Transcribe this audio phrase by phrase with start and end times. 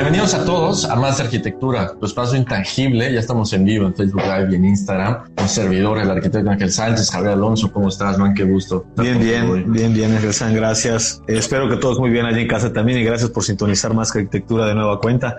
[0.00, 3.12] Bienvenidos a todos a Más Arquitectura, tu espacio intangible.
[3.12, 5.24] Ya estamos en vivo en Facebook Live y en Instagram.
[5.38, 7.70] Un servidor, el arquitecto Ángel Sánchez, Javier Alonso.
[7.70, 8.32] ¿Cómo estás, man?
[8.32, 8.86] Qué gusto.
[8.96, 10.56] Bien, bien, bien, bien, Ángel Sánchez.
[10.56, 11.22] Gracias.
[11.28, 14.16] Eh, espero que todos muy bien allí en casa también y gracias por sintonizar Más
[14.16, 15.36] Arquitectura de nueva cuenta.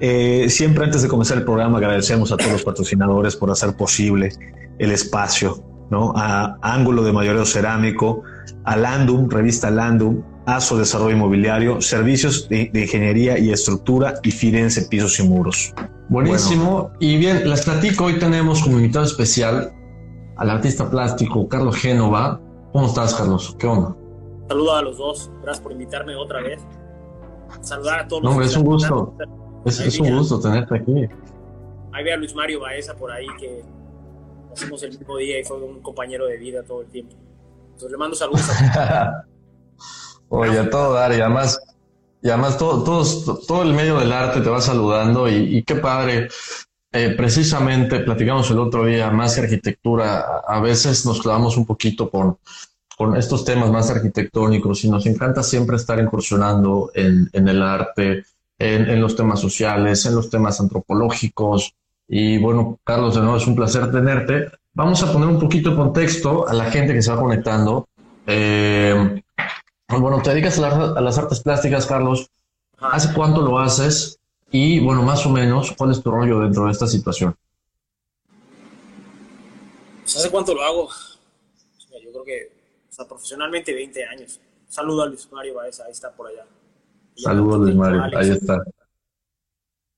[0.00, 4.30] Eh, siempre antes de comenzar el programa agradecemos a todos los patrocinadores por hacer posible
[4.80, 6.14] el espacio, ¿no?
[6.16, 8.24] A Ángulo de Mayoreo Cerámico,
[8.64, 10.20] a Landum, revista Landum,
[10.56, 15.72] ASO Desarrollo Inmobiliario, Servicios de, de, Ingeniería y Estructura y Firenze Pisos y Muros.
[16.08, 16.82] Buenísimo.
[16.82, 16.96] Bueno.
[17.00, 19.72] Y bien, les platico, hoy tenemos como invitado especial
[20.36, 22.40] al artista plástico Carlos Génova.
[22.72, 23.56] ¿Cómo estás, Carlos?
[23.58, 23.96] ¿Qué onda?
[24.48, 25.30] Saludos a los dos.
[25.42, 26.60] Gracias por invitarme otra vez.
[27.60, 28.22] Saludar a todos.
[28.22, 29.14] No, es un gusto.
[29.64, 31.06] Es, es un gusto tenerte aquí.
[31.92, 33.62] Ahí ve a Luis Mario Baeza por ahí que
[34.52, 37.14] hacemos el mismo día y fue un compañero de vida todo el tiempo.
[37.66, 39.24] Entonces le mando saludos a
[40.32, 41.60] Oye, a todo dar, y además,
[42.22, 46.28] y además todo, todo, todo el medio del arte te va saludando y, qué padre.
[46.92, 51.64] Eh, precisamente platicamos el otro día más que arquitectura, a, a veces nos clavamos un
[51.64, 52.38] poquito con,
[52.96, 58.24] con estos temas más arquitectónicos y nos encanta siempre estar incursionando en, en el arte,
[58.58, 61.74] en, en, los temas sociales, en los temas antropológicos.
[62.06, 64.50] Y bueno, Carlos, de nuevo es un placer tenerte.
[64.74, 67.88] Vamos a poner un poquito de contexto a la gente que se va conectando.
[68.26, 69.22] Eh,
[69.98, 72.30] bueno, te dedicas a, la, a, las artes plásticas, Carlos.
[72.78, 74.18] ¿Hace cuánto lo haces?
[74.50, 77.36] Y bueno, más o menos, ¿cuál es tu rollo dentro de esta situación?
[80.02, 80.88] Pues, ¿Hace cuánto lo hago?
[82.02, 82.52] Yo creo que
[82.88, 84.40] o sea, profesionalmente 20 años.
[84.68, 86.46] Saludo a Luis Mario Baeza, ahí está por allá.
[87.16, 88.64] Saludos, Luis Mario, Alex, ahí está.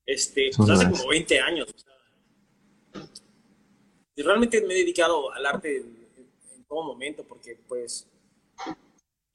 [0.05, 1.73] Este, pues hace como 20 años.
[1.73, 3.07] O sea,
[4.15, 6.07] y realmente me he dedicado al arte en,
[6.55, 8.07] en todo momento, porque pues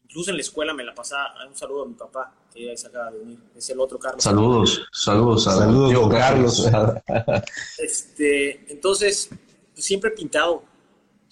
[0.09, 1.35] incluso en la escuela me la pasaba.
[1.47, 3.39] Un saludo a mi papá, que ahí se acaba de unir.
[3.55, 4.25] Es el otro Carlos.
[4.25, 6.67] Saludos, saludos a saludos, tío Carlos.
[7.79, 9.29] Este, entonces,
[9.75, 10.63] pues, siempre he pintado,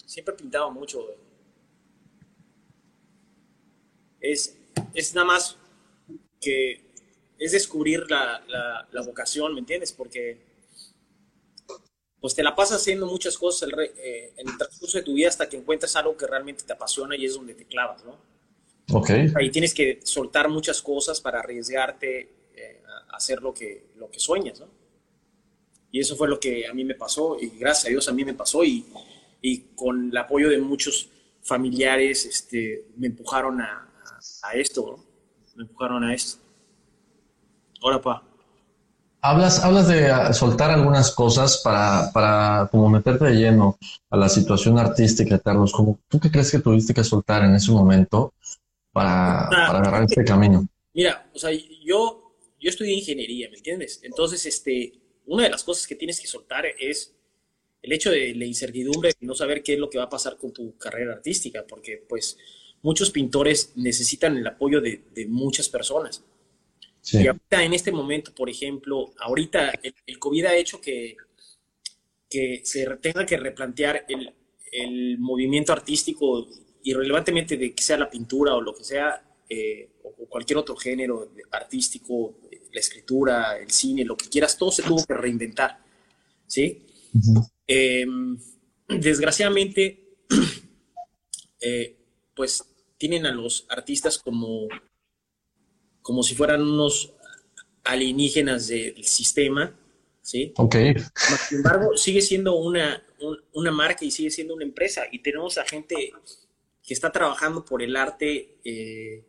[0.05, 1.05] siempre he pintado mucho.
[4.19, 4.57] Es,
[4.93, 5.57] es nada más
[6.39, 6.85] que
[7.39, 9.91] es descubrir la, la, la, vocación, ¿me entiendes?
[9.91, 10.45] Porque
[12.19, 15.29] pues te la pasas haciendo muchas cosas el, eh, en el transcurso de tu vida
[15.29, 18.17] hasta que encuentras algo que realmente te apasiona y es donde te clavas, ¿no?
[18.89, 19.33] Okay.
[19.35, 22.81] Ahí tienes que soltar muchas cosas para arriesgarte eh,
[23.11, 24.67] a hacer lo que, lo que sueñas, ¿no?
[25.91, 28.23] Y eso fue lo que a mí me pasó, y gracias a Dios a mí
[28.23, 28.85] me pasó, y,
[29.41, 31.09] y con el apoyo de muchos
[31.41, 33.89] familiares este, me empujaron a,
[34.43, 35.05] a, a esto, ¿no?
[35.55, 36.39] Me empujaron a esto.
[37.81, 38.23] Ahora, pa.
[39.21, 43.77] Hablas, hablas de soltar algunas cosas para, para como meterte de lleno
[44.09, 45.73] a la situación artística, Carlos.
[45.73, 48.33] ¿Cómo, ¿Tú qué crees que tuviste que soltar en ese momento
[48.97, 50.67] para, para agarrar este camino?
[50.93, 53.99] Mira, o sea, yo, yo estudié ingeniería, ¿me entiendes?
[54.03, 54.93] Entonces, este,
[55.27, 57.13] una de las cosas que tienes que soltar es
[57.81, 60.37] el hecho de la incertidumbre de no saber qué es lo que va a pasar
[60.37, 62.37] con tu carrera artística, porque pues
[62.81, 66.23] muchos pintores necesitan el apoyo de, de muchas personas.
[67.01, 67.21] Sí.
[67.21, 71.15] Y ahorita en este momento, por ejemplo, ahorita el, el COVID ha hecho que,
[72.29, 74.33] que se tenga que replantear el,
[74.71, 76.47] el movimiento artístico
[76.83, 81.31] irrelevantemente de que sea la pintura o lo que sea, eh, o cualquier otro género
[81.51, 82.39] artístico,
[82.71, 85.79] la escritura, el cine, lo que quieras, todo se tuvo que reinventar,
[86.45, 86.85] ¿sí?
[87.13, 87.51] Uh -huh.
[87.67, 88.05] eh,
[88.87, 90.17] desgraciadamente,
[91.61, 91.97] eh,
[92.35, 92.63] pues
[92.97, 94.67] tienen a los artistas como,
[96.01, 97.13] como si fueran unos
[97.83, 99.77] alienígenas del sistema,
[100.21, 100.53] ¿sí?
[100.57, 100.75] Ok.
[101.47, 105.57] Sin embargo, sigue siendo una, un, una marca y sigue siendo una empresa y tenemos
[105.57, 106.11] a gente
[106.87, 109.21] que está trabajando por el arte, eh,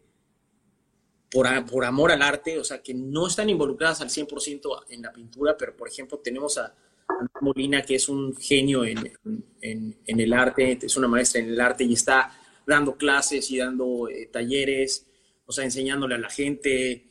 [1.28, 5.12] por, por, amor al arte, o sea, que no están involucradas al 100% en la
[5.12, 6.72] pintura, pero por ejemplo tenemos a
[7.40, 9.12] Molina, que es un genio en,
[9.60, 12.32] en, el arte, es una maestra en el arte y está
[12.64, 15.08] dando clases y dando eh, talleres,
[15.44, 17.08] o sea, enseñándole a la gente.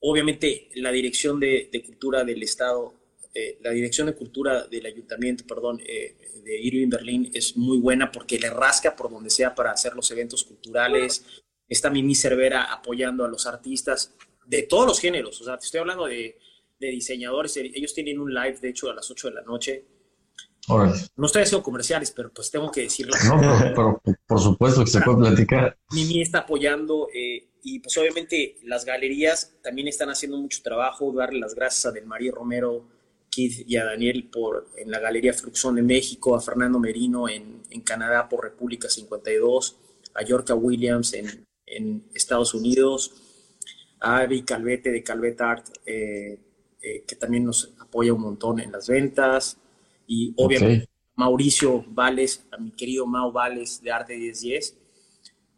[0.00, 2.94] Obviamente la dirección de cultura del Estado,
[3.32, 8.10] eh, la dirección de cultura del ayuntamiento, perdón, eh, de Irving Berlín es muy buena
[8.10, 11.24] porque le rasca por donde sea para hacer los eventos culturales.
[11.68, 14.14] Está Mimi Cervera apoyando a los artistas
[14.46, 15.40] de todos los géneros.
[15.40, 16.38] O sea, te estoy hablando de,
[16.80, 17.56] de diseñadores.
[17.56, 19.84] Ellos tienen un live, de hecho, a las 8 de la noche.
[21.16, 23.14] No estoy haciendo comerciales, pero pues tengo que decirlo.
[23.26, 25.76] No, pero, por supuesto que se puede platicar.
[25.92, 31.12] Mimi está apoyando eh, y pues obviamente las galerías también están haciendo mucho trabajo.
[31.12, 32.86] Darle las gracias a Del María Romero,
[33.30, 37.62] Keith y a Daniel por, en la Galería Fluxón de México, a Fernando Merino en,
[37.70, 39.76] en Canadá por República 52,
[40.14, 43.12] a Yorka Williams en, en Estados Unidos,
[44.00, 46.38] a Avi Calvete de Calvet Art, eh,
[46.82, 49.56] eh, que también nos apoya un montón en las ventas,
[50.06, 54.76] y obviamente Mauricio Vales, a mi querido Mau Vales de Arte 1010,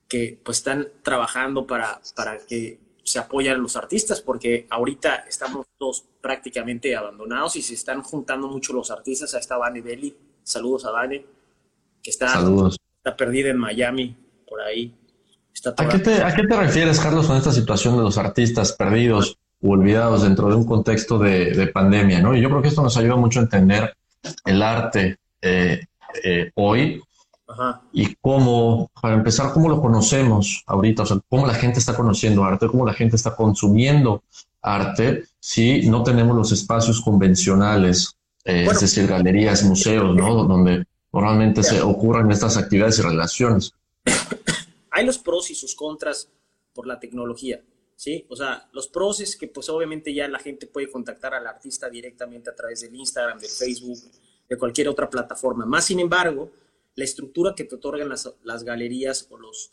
[0.08, 2.78] que pues están trabajando para, para que
[3.12, 8.72] se apoyen los artistas, porque ahorita estamos todos prácticamente abandonados y se están juntando mucho
[8.72, 9.34] los artistas.
[9.34, 11.22] a esta Vane Belli, saludos a Vane,
[12.02, 12.42] que está,
[12.96, 14.16] está perdida en Miami,
[14.48, 14.94] por ahí.
[15.76, 19.36] ¿A, qué te, ¿A qué te refieres, Carlos, con esta situación de los artistas perdidos
[19.60, 22.22] o olvidados dentro de un contexto de, de pandemia?
[22.22, 22.34] ¿no?
[22.34, 23.94] Y yo creo que esto nos ayuda mucho a entender
[24.46, 25.84] el arte eh,
[26.24, 27.02] eh, hoy
[27.93, 32.44] y cómo, para empezar, cómo lo conocemos ahorita, o sea, cómo la gente está conociendo
[32.44, 34.22] arte, cómo la gente está consumiendo
[34.60, 40.44] arte si no tenemos los espacios convencionales, eh, es decir, galerías, museos, ¿no?
[40.44, 43.75] Donde normalmente se ocurren estas actividades y relaciones.
[44.90, 46.28] Hay los pros y sus contras
[46.72, 47.60] por la tecnología.
[48.02, 48.26] ¿sí?
[48.28, 51.88] O sea, los pros es que pues obviamente ya la gente puede contactar al artista
[51.88, 53.98] directamente a través del Instagram, del Facebook,
[54.48, 55.64] de cualquier otra plataforma.
[55.64, 56.50] Más sin embargo,
[56.94, 59.72] la estructura que te otorgan las, las galerías o los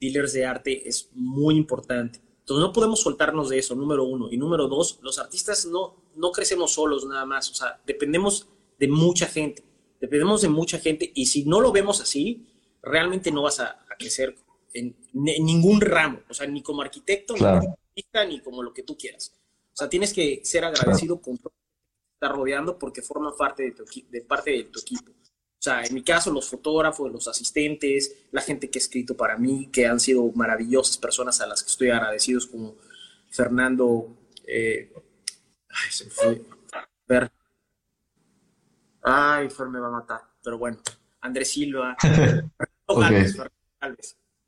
[0.00, 2.20] dealers de arte es muy importante.
[2.40, 4.28] Entonces no podemos soltarnos de eso, número uno.
[4.30, 7.50] Y número dos, los artistas no, no crecemos solos nada más.
[7.50, 8.48] O sea, dependemos
[8.78, 9.64] de mucha gente.
[10.00, 12.46] Dependemos de mucha gente y si no lo vemos así,
[12.82, 14.36] realmente no vas a, a crecer
[14.76, 18.82] en, ningún ramo, o sea, ni como arquitecto, ni como artista, ni como lo que
[18.82, 19.32] tú quieras.
[19.72, 23.72] O sea, tienes que ser agradecido con todo que está rodeando porque forman parte de,
[23.72, 25.12] tu, de parte de tu equipo.
[25.58, 29.36] O sea, en mi caso, los fotógrafos, los asistentes, la gente que ha escrito para
[29.36, 32.76] mí, que han sido maravillosas personas a las que estoy agradecidos, como
[33.30, 34.16] Fernando.
[34.46, 34.92] Eh,
[35.68, 36.42] ay, se fue.
[37.08, 37.32] Ver.
[39.02, 40.20] Ay, Fer me va a matar.
[40.42, 40.78] Pero bueno,
[41.20, 41.96] Andrés Silva.
[42.86, 43.26] okay.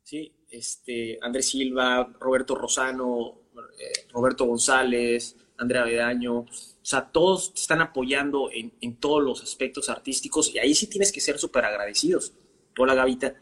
[0.03, 0.33] ¿sí?
[0.49, 3.41] Este, Andrés Silva, Roberto Rosano,
[3.79, 6.47] eh, Roberto González, Andrea Bedaño, o
[6.81, 11.11] sea, todos te están apoyando en, en, todos los aspectos artísticos y ahí sí tienes
[11.11, 12.33] que ser súper agradecidos.
[12.77, 13.33] Hola, Gavita.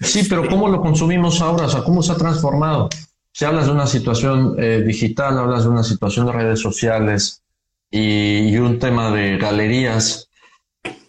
[0.00, 1.66] Sí, pero ¿cómo lo consumimos ahora?
[1.66, 2.88] O sea, ¿cómo se ha transformado?
[3.32, 7.42] Si hablas de una situación eh, digital, hablas de una situación de redes sociales
[7.90, 10.28] y, y un tema de galerías,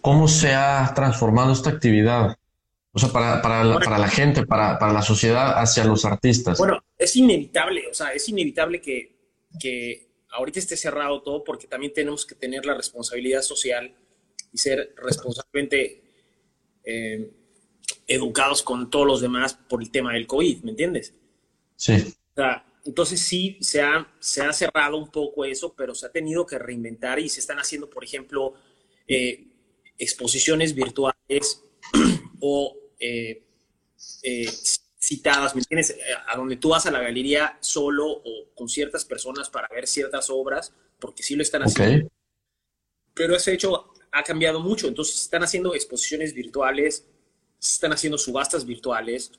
[0.00, 2.36] ¿cómo se ha transformado esta actividad?
[2.92, 6.58] O sea, para, para, la, para la gente, para, para, la sociedad, hacia los artistas.
[6.58, 9.16] Bueno, es inevitable, o sea, es inevitable que,
[9.58, 10.03] que
[10.34, 13.94] ahorita esté cerrado todo porque también tenemos que tener la responsabilidad social
[14.52, 16.02] y ser responsablemente
[16.84, 17.30] eh,
[18.06, 21.14] educados con todos los demás por el tema del COVID, ¿me entiendes?
[21.76, 21.94] Sí.
[21.94, 26.12] O sea, entonces sí, se ha, se ha cerrado un poco eso, pero se ha
[26.12, 28.54] tenido que reinventar y se están haciendo, por ejemplo,
[29.08, 29.46] eh,
[29.98, 31.62] exposiciones virtuales
[32.40, 33.42] o eh,
[34.22, 34.48] eh,
[35.04, 35.90] citadas, ¿me entiendes?
[35.90, 39.86] Eh, a donde tú vas a la galería solo o con ciertas personas para ver
[39.86, 42.10] ciertas obras, porque sí lo están haciendo.
[43.12, 47.06] Pero ese hecho ha cambiado mucho, entonces están haciendo exposiciones virtuales,
[47.60, 49.32] están haciendo subastas virtuales.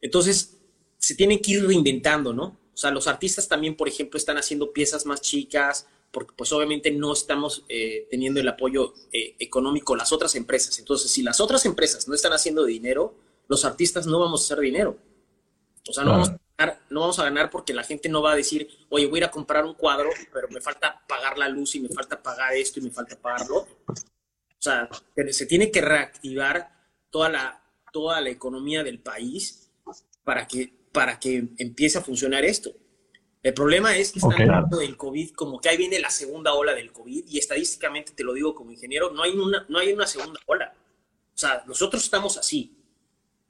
[0.00, 0.56] entonces,
[0.98, 2.58] se tienen que ir reinventando, ¿no?
[2.72, 6.90] O sea, los artistas también, por ejemplo, están haciendo piezas más chicas, porque pues obviamente
[6.90, 10.78] no estamos eh, teniendo el apoyo eh, económico las otras empresas.
[10.78, 13.14] Entonces, si las otras empresas no están haciendo dinero,
[13.48, 14.96] los artistas no vamos a hacer dinero.
[15.88, 18.32] O sea, no, vamos a ganar, no vamos a ganar porque la gente no va
[18.32, 21.48] a decir, oye, voy a ir a comprar un cuadro, pero me falta pagar la
[21.48, 23.76] luz y me falta pagar esto y me falta pagar lo otro.
[23.88, 24.88] O sea,
[25.30, 26.70] se tiene que reactivar
[27.10, 27.62] toda la,
[27.92, 29.70] toda la economía del país
[30.22, 32.72] para que, para que empiece a funcionar esto.
[33.42, 36.74] El problema es que están hablando del COVID como que ahí viene la segunda ola
[36.74, 40.06] del COVID y estadísticamente te lo digo como ingeniero, no hay una, no hay una
[40.06, 40.74] segunda ola.
[41.34, 42.76] O sea, nosotros estamos así.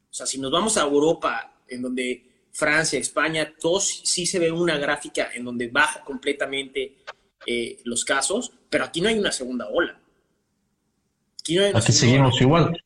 [0.09, 4.53] O sea, si nos vamos a Europa, en donde Francia, España, todos sí se ve
[4.53, 6.99] una gráfica en donde baja completamente
[7.47, 10.01] eh, los casos, pero aquí no hay una segunda ola.
[11.41, 12.81] Aquí, no hay aquí seguimos igual.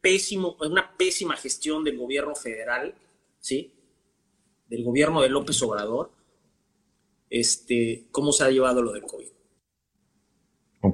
[0.00, 2.94] Pésimo, una pésima gestión del gobierno federal,
[3.38, 3.72] ¿sí?
[4.68, 6.10] Del gobierno de López Obrador,
[7.30, 9.26] este, cómo se ha llevado lo del COVID.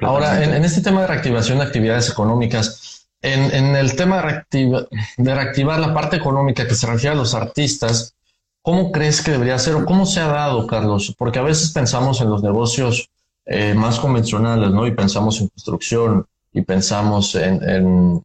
[0.00, 4.86] Ahora, en, este tema de reactivación de actividades económicas, en, el tema de,
[5.16, 8.14] de, reactivar la parte económica que se refiere a los artistas,
[8.62, 11.14] ¿cómo crees que debería ser o cómo se ha dado, Carlos?
[11.16, 13.10] Porque a veces pensamos en los negocios
[13.44, 14.86] eh, más convencionales, ¿no?
[14.86, 17.68] Y pensamos en construcción y pensamos en...
[17.68, 18.22] en,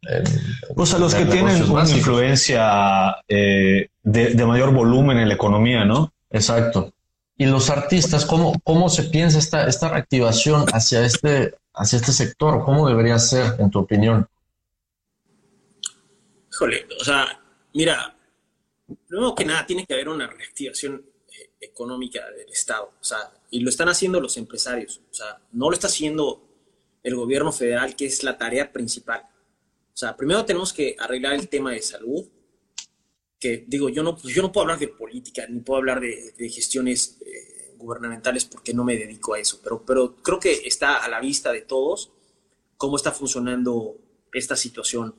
[0.74, 5.84] pues a los que tienen una influencia eh, de, de mayor volumen en la economía,
[5.84, 6.12] ¿no?
[6.30, 6.92] Exacto
[7.40, 12.64] y los artistas, ¿cómo, cómo se piensa esta, esta reactivación hacia este, hacia este sector?
[12.64, 14.28] ¿Cómo debería ser, en tu opinión?
[16.50, 17.40] Híjole, o sea,
[17.72, 18.16] mira,
[19.06, 23.60] primero que nada tiene que haber una reactivación eh, económica del Estado, o sea, y
[23.60, 26.42] lo están haciendo los empresarios, o sea, no lo está haciendo
[27.04, 29.22] el gobierno federal, que es la tarea principal.
[29.22, 32.26] O sea, primero tenemos que arreglar el tema de salud,
[33.38, 36.34] que digo, yo no, pues, yo no puedo hablar de política, ni puedo hablar de,
[36.50, 41.08] gestiones eh, gubernamentales porque no me dedico a eso, pero, pero creo que está a
[41.08, 42.12] la vista de todos
[42.76, 43.96] cómo está funcionando
[44.32, 45.14] esta situación,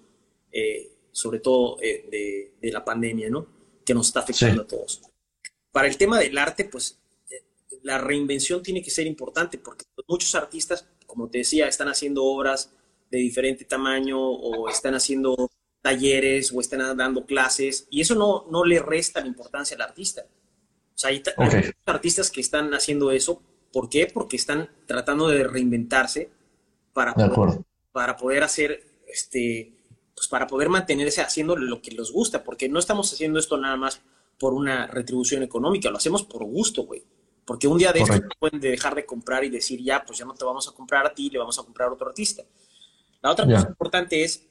[0.52, 3.48] eh, sobre todo eh, de, la pandemia, ¿no?
[3.86, 5.02] Que nos está afectando a todos.
[5.72, 7.00] Para el tema del arte, pues
[7.84, 12.72] la reinvención tiene que ser importante porque muchos artistas, como te decía, están haciendo obras
[13.10, 15.50] de diferente tamaño o están haciendo
[15.82, 20.24] talleres o están dando clases y eso no, no le resta la importancia al artista.
[20.24, 21.24] O sea, hay,
[21.86, 23.42] artistas que están haciendo eso.
[23.72, 24.08] ¿Por qué?
[24.14, 26.30] Porque están tratando de reinventarse
[26.92, 29.74] para, poder, para poder hacer, este,
[30.14, 33.78] pues para poder mantenerse haciendo lo que les gusta, porque no estamos haciendo esto nada
[33.78, 34.02] más
[34.38, 37.04] por una retribución económica, lo hacemos por gusto, güey.
[37.46, 40.34] Porque un día de esto pueden dejar de comprar y decir, ya, pues ya no
[40.34, 42.44] te vamos a comprar a ti, le vamos a comprar a otro artista.
[43.22, 44.48] La otra cosa importante es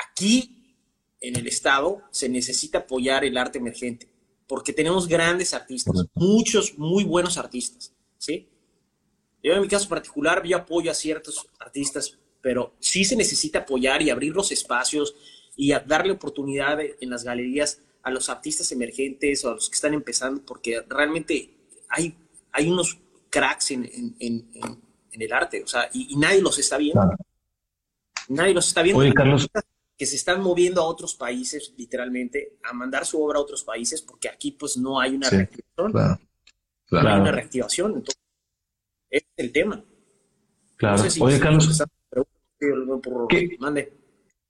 [0.00, 0.76] aquí
[1.20, 4.08] en el Estado se necesita apoyar el arte emergente,
[4.46, 8.48] porque tenemos grandes artistas, muchos muy buenos artistas, ¿sí?
[9.42, 14.02] Yo en mi caso particular, yo apoyo a ciertos artistas, pero sí se necesita apoyar
[14.02, 15.14] y abrir los espacios
[15.56, 19.94] y darle oportunidad en las galerías a los artistas emergentes o a los que están
[19.94, 21.50] empezando, porque realmente
[21.88, 22.14] hay,
[22.52, 22.98] hay unos
[23.30, 24.14] cracks en,
[25.12, 27.00] el arte, o sea, y, nadie los está viendo.
[28.28, 29.00] Nadie los está viendo.
[29.00, 29.48] Oye, Carlos,
[30.02, 34.02] que se están moviendo a otros países, literalmente, a mandar su obra a otros países,
[34.02, 35.92] porque aquí pues no hay una reactivación.
[36.90, 37.90] No hay una reactivación.
[37.92, 38.20] Entonces,
[39.08, 39.80] es el tema.
[40.74, 41.04] Claro.
[41.20, 41.84] Oye, Carlos,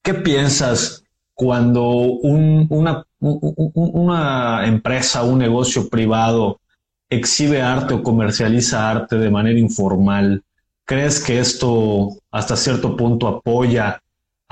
[0.02, 1.04] ¿qué, piensas
[1.34, 6.62] cuando una, una empresa, un negocio privado
[7.10, 10.42] exhibe arte o comercializa arte de manera informal?
[10.86, 14.01] ¿Crees que esto hasta cierto punto apoya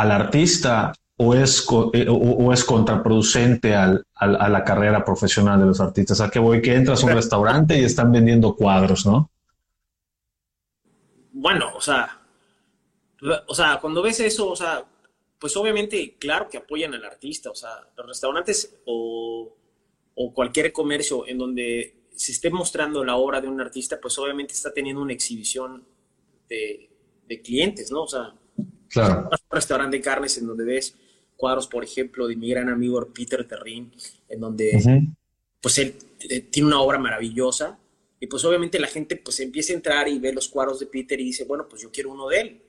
[0.00, 5.78] al artista o es, eh, o, es contraproducente al, a la carrera profesional de los
[5.78, 6.22] artistas.
[6.22, 6.62] ¿A qué voy?
[6.62, 9.30] Que entras a un restaurante y están vendiendo cuadros, ¿no?
[11.32, 12.18] Bueno, o sea,
[13.46, 14.82] o sea, cuando ves eso, o sea,
[15.38, 19.54] pues obviamente, claro que apoyan al artista, o sea, los restaurantes o,
[20.14, 24.54] o cualquier comercio en donde se esté mostrando la obra de un artista, pues obviamente
[24.54, 25.84] está teniendo una exhibición
[26.48, 26.88] de,
[27.28, 28.04] de clientes, ¿no?
[28.04, 28.34] O sea,
[28.90, 29.28] Claro.
[29.30, 30.96] un restaurante de carnes en donde ves
[31.36, 33.92] cuadros, por ejemplo, de mi gran amigo Peter Terrin,
[34.28, 35.08] en donde
[35.60, 35.94] pues él
[36.28, 37.78] eh, tiene una obra maravillosa
[38.20, 41.18] y pues obviamente la gente pues empieza a entrar y ve los cuadros de Peter
[41.18, 42.62] y dice, bueno, pues yo quiero uno de él.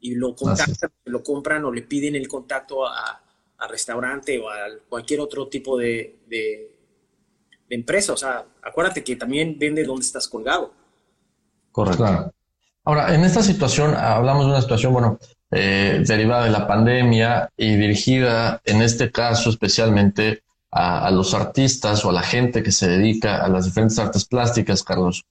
[0.00, 4.56] Y lo contactan, lo compran o le piden el contacto al restaurante o a
[4.88, 6.70] cualquier otro tipo de, de,
[7.68, 8.14] empresa.
[8.14, 10.72] O sea, acuérdate que también vende donde estás colgado.
[11.70, 12.32] Correcto.
[12.84, 15.18] Ahora, en esta situación, hablamos de una situación, bueno,
[15.56, 20.42] eh, derivada de la pandemia y dirigida en este caso especialmente
[20.72, 24.82] a, los artistas o a la gente que se dedica a las diferentes artes plásticas,
[24.82, 25.24] Carlos.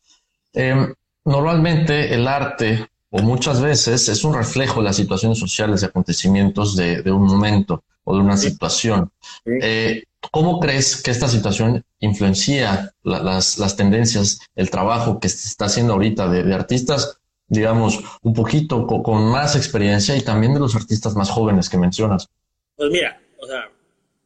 [0.53, 0.93] Em,
[1.25, 6.77] normalmente el arte, o muchas veces, es un reflejo de las situaciones sociales y acontecimientos
[6.77, 9.11] de, un momento o de una situación.
[9.45, 15.91] Eh, ¿Cómo crees que esta situación influencia las, tendencias, el trabajo que se está haciendo
[15.91, 17.17] ahorita de artistas
[17.53, 22.29] digamos, un poquito con, más experiencia y también de los artistas más jóvenes que mencionas?
[22.75, 23.71] Pues mira, o sea,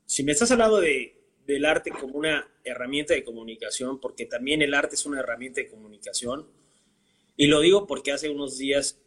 [0.05, 1.15] si me estás hablando de,
[1.45, 5.67] del arte como una herramienta de comunicación, porque también el arte es una herramienta de
[5.67, 6.47] comunicación,
[7.35, 8.99] y lo digo porque hace unos días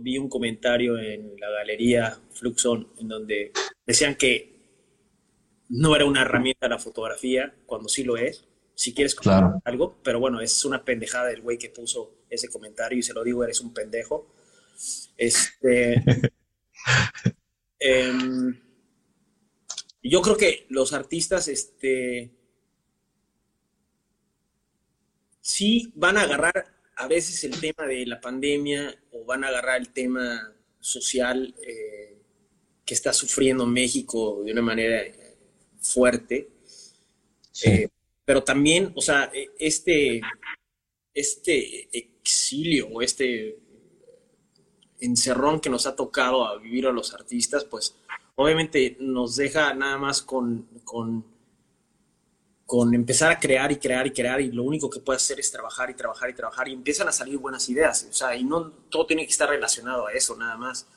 [0.00, 3.52] vi un comentario en la galería Fluxon en donde
[3.86, 4.54] decían que
[5.68, 10.18] no era una herramienta la fotografía, cuando sí lo es, si quieres comentar algo, pero
[10.18, 13.60] bueno, es una pendejada del güey que puso ese comentario y se lo digo, eres
[13.60, 14.26] un pendejo.
[15.16, 16.02] Este,
[17.78, 18.60] em,
[20.02, 22.30] yo creo que los artistas, este,
[25.40, 29.80] sí van a agarrar a veces el tema de la pandemia o van a agarrar
[29.80, 32.18] el tema social eh,
[32.84, 35.36] que está sufriendo México de una manera eh,
[35.80, 36.50] fuerte.
[37.64, 37.88] Eh,
[38.24, 40.20] pero también, o sea, e, este,
[41.12, 43.58] este exilio o este
[45.00, 47.96] encerrón que nos ha tocado a vivir a los artistas, pues
[48.36, 50.68] obviamente nos deja nada más con
[52.66, 55.50] con empezar a crear y crear y crear y lo único que puede hacer es
[55.50, 58.70] trabajar y trabajar y trabajar y empiezan a salir buenas ideas, o sea, y no
[58.90, 60.88] todo tiene que estar relacionado a eso nada más.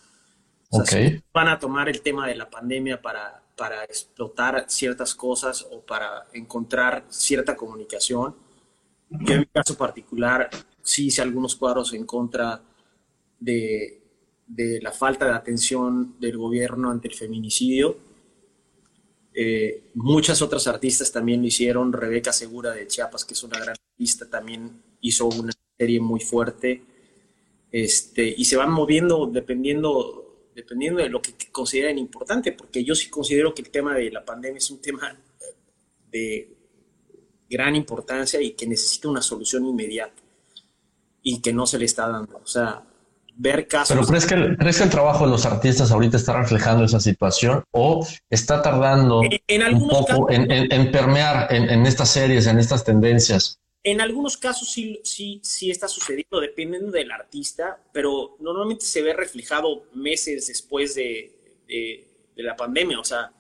[0.69, 5.67] O sea, van a tomar el tema de la pandemia para, para explotar ciertas cosas
[5.71, 8.35] o para encontrar cierta comunicación.
[9.09, 10.49] Yo en mi caso particular
[10.81, 12.61] sí hice algunos cuadros en contra
[13.39, 14.01] de,
[14.45, 18.07] de la falta de atención del gobierno ante el feminicidio
[19.39, 21.93] eh, muchas otras artistas también lo hicieron.
[21.93, 26.81] Rebeca Segura de Chiapas, que es una gran artista, también hizo una serie muy fuerte.
[27.71, 30.26] Este, y se van moviendo dependiendo,
[30.57, 34.25] dependiendo de lo que consideren importante, porque yo sí considero que el tema de la
[34.25, 35.15] pandemia es un tema
[36.09, 36.51] de
[37.47, 40.19] gran importancia y que necesita una solución inmediata
[41.21, 42.41] y que no se le está dando.
[42.43, 42.81] O sea,
[43.35, 43.95] ver casos.
[43.95, 46.99] Pero ¿crees que, el, ¿crees que el trabajo de los artistas ahorita está reflejando esa
[46.99, 53.59] situación o está tardando en, un poco en, permear en, estas series, en estas tendencias?
[53.87, 59.13] En algunos casos sí, sí, sí está sucediendo, dependiendo del artista, pero normalmente se ve
[59.13, 63.31] reflejado meses después de, de, la pandemia, o sea,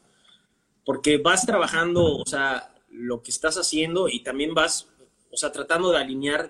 [0.85, 4.87] porque vas trabajando, o sea, lo que estás haciendo y también vas,
[5.29, 6.49] o sea, tratando de alinear,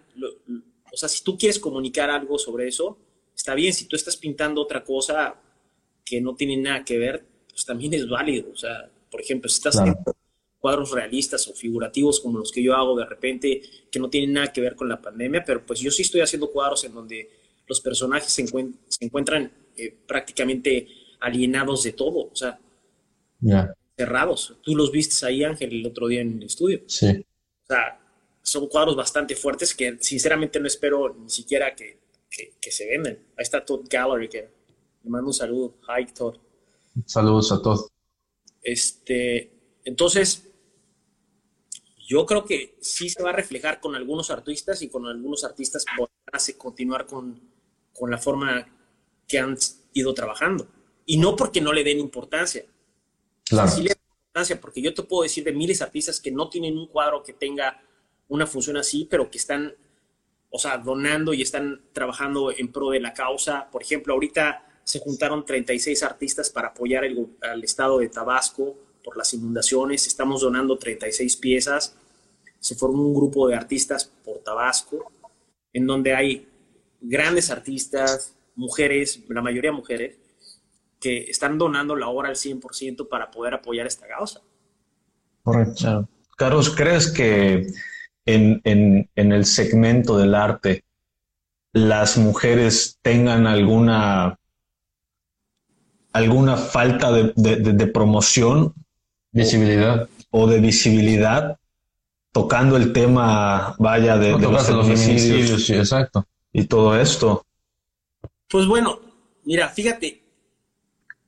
[0.93, 2.99] o sea, si tú quieres comunicar algo sobre eso,
[3.35, 5.41] está bien, si tú estás pintando otra cosa
[6.05, 8.51] que no tiene nada que ver, pues también es válido.
[8.53, 9.81] O sea, por ejemplo, si estás
[10.59, 14.51] cuadros realistas o figurativos como los que yo hago de repente, que no tienen nada
[14.51, 17.29] que ver con la pandemia, pero pues yo sí estoy haciendo cuadros en donde
[17.67, 18.45] los personajes se,
[19.01, 20.87] encuentran eh, prácticamente
[21.19, 22.59] alienados de todo, o sea,
[23.95, 24.55] cerrados.
[24.61, 26.81] Tú los viste ahí, Ángel, el otro día en el estudio.
[26.87, 27.07] Sí.
[27.07, 27.99] O sea,
[28.41, 31.97] son cuadros bastante fuertes que sinceramente no espero ni siquiera que
[32.29, 33.15] que, se venden.
[33.37, 34.49] Ahí está Todd Gallery, que
[35.03, 35.75] le mando un saludo.
[35.87, 36.35] Hi, Todd.
[37.05, 37.89] Saludos a todos.
[38.61, 39.51] Este,
[39.85, 40.46] entonces,
[42.07, 45.83] yo creo que sí se va a reflejar con algunos artistas y con algunos artistas
[45.99, 47.37] van a continuar con,
[47.93, 48.65] con la forma
[49.27, 49.57] que han
[49.91, 50.69] ido trabajando.
[51.05, 52.63] Y no porque no le den importancia.
[53.43, 53.69] Claro.
[53.69, 56.49] sí le den importancia, porque yo te puedo decir de miles de artistas que no
[56.49, 57.83] tienen un cuadro que tenga
[58.29, 59.75] una función así, pero que están
[60.49, 63.69] o sea, donando y están trabajando en pro de la causa.
[63.69, 69.15] Por ejemplo, ahorita se juntaron 36 artistas para apoyar el, al estado de Tabasco por
[69.15, 70.05] las inundaciones.
[70.05, 71.95] Estamos donando 36 piezas.
[72.59, 75.09] Se formó un grupo de artistas por Tabasco,
[75.71, 76.45] en donde hay
[76.99, 80.17] grandes artistas, mujeres, la mayoría mujeres,
[80.99, 84.41] que están donando la obra al 100% para poder apoyar esta causa.
[85.41, 86.09] Correcto.
[86.35, 87.65] Carlos, ¿crees que
[88.25, 90.83] en, el segmento del arte
[91.71, 94.37] las mujeres tengan alguna,
[96.11, 98.73] alguna falta de, promoción.
[99.31, 100.09] Visibilidad.
[100.29, 101.57] O, de visibilidad
[102.31, 105.69] tocando el tema, vaya, de, los feminicidios.
[105.69, 106.27] exacto.
[106.53, 107.45] Y todo esto.
[108.47, 108.99] Pues bueno,
[109.43, 110.23] mira, fíjate,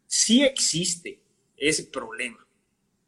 [0.05, 1.19] sí existe
[1.57, 2.45] ese problema.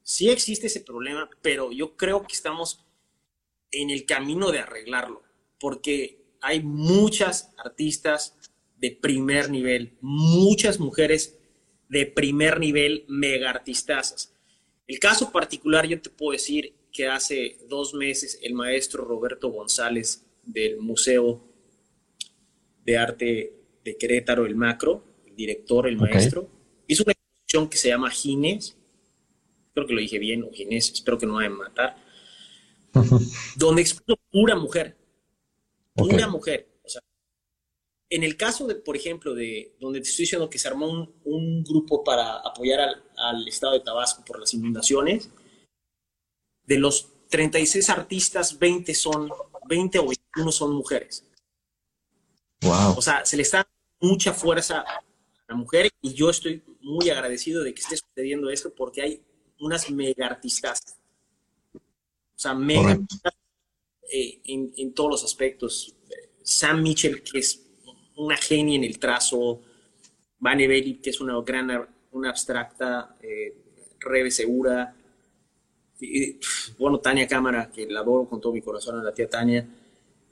[0.03, 2.85] Sí existe ese problema, pero yo creo que estamos
[3.71, 5.23] en el camino de arreglarlo,
[5.59, 8.35] porque hay muchas artistas
[8.77, 11.37] de primer nivel, muchas mujeres
[11.87, 14.30] de primer nivel, mega artistas.
[14.91, 20.25] El caso particular, yo te puedo decir que hace dos meses el maestro Roberto González
[20.43, 21.41] del Museo
[22.83, 23.53] de Arte
[23.85, 26.49] de Querétaro, el Macro, el director, el maestro,
[26.87, 28.75] hizo una exposición que se llama Gines,
[29.73, 31.95] creo que lo dije bien, o Ginés, espero que no me matar,
[33.55, 34.97] donde expuso pura mujer.
[35.93, 36.67] Pura mujer.
[38.13, 41.63] En el caso de, por ejemplo, de donde te estoy diciendo que se armó un,
[41.63, 45.29] grupo para apoyar al, estado de Tabasco por las inundaciones,
[46.65, 49.29] de los 36 artistas, 20 son,
[49.65, 51.25] 20 o 21 son mujeres.
[52.61, 52.97] Wow.
[52.97, 53.65] O sea, se le está
[54.01, 55.03] mucha fuerza a
[55.47, 59.21] la mujer y yo estoy muy agradecido de que esté sucediendo esto porque hay
[59.61, 60.97] unas mega artistas.
[61.73, 61.79] O
[62.35, 62.99] sea, mega
[64.11, 65.95] eh, en, todos los aspectos.
[66.43, 67.70] Sam Mitchell, que es
[68.17, 69.61] una genia en el trazo.
[70.39, 73.55] Vane Belli, que es una gran, una abstracta, eh,
[73.99, 74.95] Rebe Segura.
[76.79, 79.67] bueno, Tania Cámara, que la adoro con todo mi corazón a la tía Tania.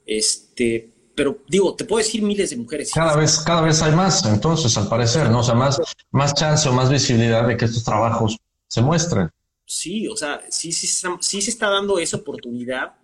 [0.04, 2.90] Este, pero digo, te puedo decir miles de mujeres.
[2.92, 5.40] Cada vez, cada vez hay más, entonces, al parecer, ¿no?
[5.40, 9.30] O sea, más, más chance o más visibilidad de que estos trabajos se muestren.
[9.66, 10.88] Sí, o sea, sí, sí,
[11.20, 12.94] sí se está dando esa oportunidad,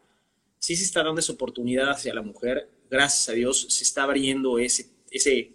[0.58, 2.68] sí se está dando esa oportunidad hacia la mujer.
[2.90, 5.52] Gracias a Dios se está abriendo ese, ese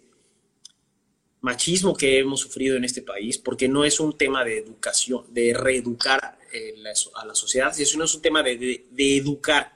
[1.40, 5.52] machismo que hemos sufrido en este país, porque no es un tema de educación, de
[5.52, 6.74] reeducar eh,
[7.14, 9.72] a la sociedad, sino es un tema de, educar.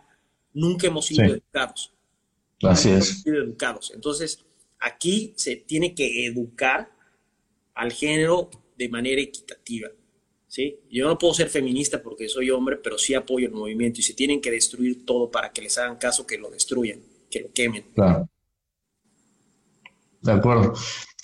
[0.55, 1.92] Nunca hemos sido educados.
[2.62, 3.09] Así es.
[3.09, 3.92] Hemos sido educados.
[3.95, 4.45] Entonces,
[4.79, 6.90] aquí se tiene que educar
[7.75, 9.90] al género de manera equitativa.
[10.47, 10.79] ¿sí?
[10.90, 14.14] Yo no puedo ser feminista porque soy hombre, pero sí apoyo el movimiento y se
[14.14, 17.03] tienen que destruir todo para que les hagan caso que lo destruyan,
[17.94, 18.29] Claro.
[20.22, 20.75] De acuerdo.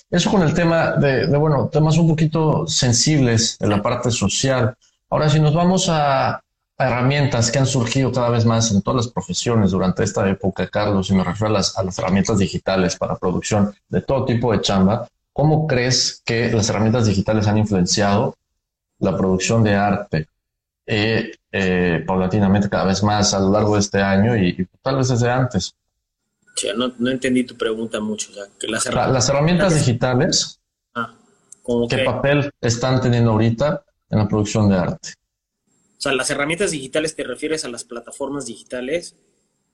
[0.09, 4.75] Eso con el tema de, bueno, temas un poquito sensibles de la parte social.
[5.09, 6.39] Ahora, si nos vamos a,
[6.77, 11.09] herramientas que han surgido cada vez más en todas las profesiones durante esta época, Carlos,
[11.09, 14.61] y me refiero a las, a las herramientas digitales para producción de todo tipo de
[14.61, 18.35] chamba, ¿cómo crees que las herramientas digitales han influenciado
[18.99, 20.27] la producción de arte
[20.85, 25.09] eh, eh, paulatinamente cada vez más a lo largo de este año y tal vez
[25.09, 25.75] desde antes?
[26.75, 28.31] No, no, entendí tu pregunta mucho.
[28.61, 28.85] las,
[29.27, 30.59] herramientas, digitales,
[30.95, 31.13] ah,
[31.89, 35.13] ¿qué papel están teniendo ahorita en la producción de arte?
[35.97, 39.15] O sea, las herramientas digitales, ¿te refieres a las plataformas digitales?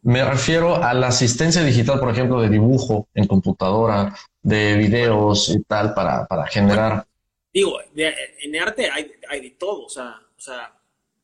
[0.02, 5.62] Me refiero a la asistencia digital, por ejemplo, de dibujo en computadora, de videos y
[5.64, 7.06] tal, para, generar.
[7.54, 10.74] digo, en arte hay, hay, de todo, o sea, o sea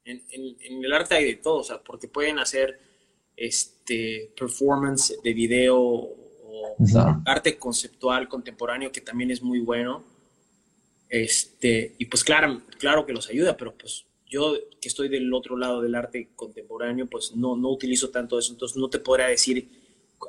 [0.06, 2.80] en, en, el arte hay de todo, o sea, porque pueden hacer
[3.38, 6.76] este, performance de video o
[7.26, 10.04] arte conceptual contemporáneo que también es muy bueno.
[11.10, 15.56] Este, y pues claro, claro que los ayuda, pero pues yo que estoy del otro
[15.58, 19.70] lado del arte contemporáneo, pues no, no utilizo tanto eso, entonces no te podría decir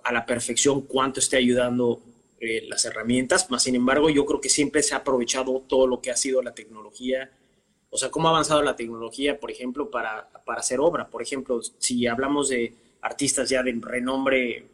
[0.05, 2.01] a la perfección cuánto esté ayudando
[2.39, 6.03] eh, las herramientas, más sin embargo yo creo que siempre se ha aprovechado todo lo
[6.03, 7.31] que ha sido la tecnología,
[7.89, 11.09] o sea, cómo ha avanzado la tecnología, por ejemplo, para, para hacer obra.
[11.09, 12.75] Por ejemplo, si hablamos de,
[13.07, 14.67] artistas ya de renombre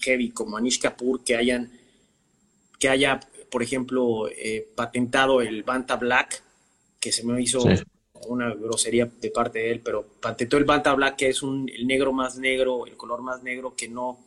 [0.00, 1.72] heavy como Anish Kapoor que hayan,
[2.78, 3.18] que haya,
[3.50, 6.42] por ejemplo, eh, patentado el Banta Black,
[7.00, 7.64] que se me hizo
[8.28, 11.84] una grosería de parte de él, pero patentó el Banta Black, que es un, el
[11.86, 14.20] negro más negro, el color más negro que no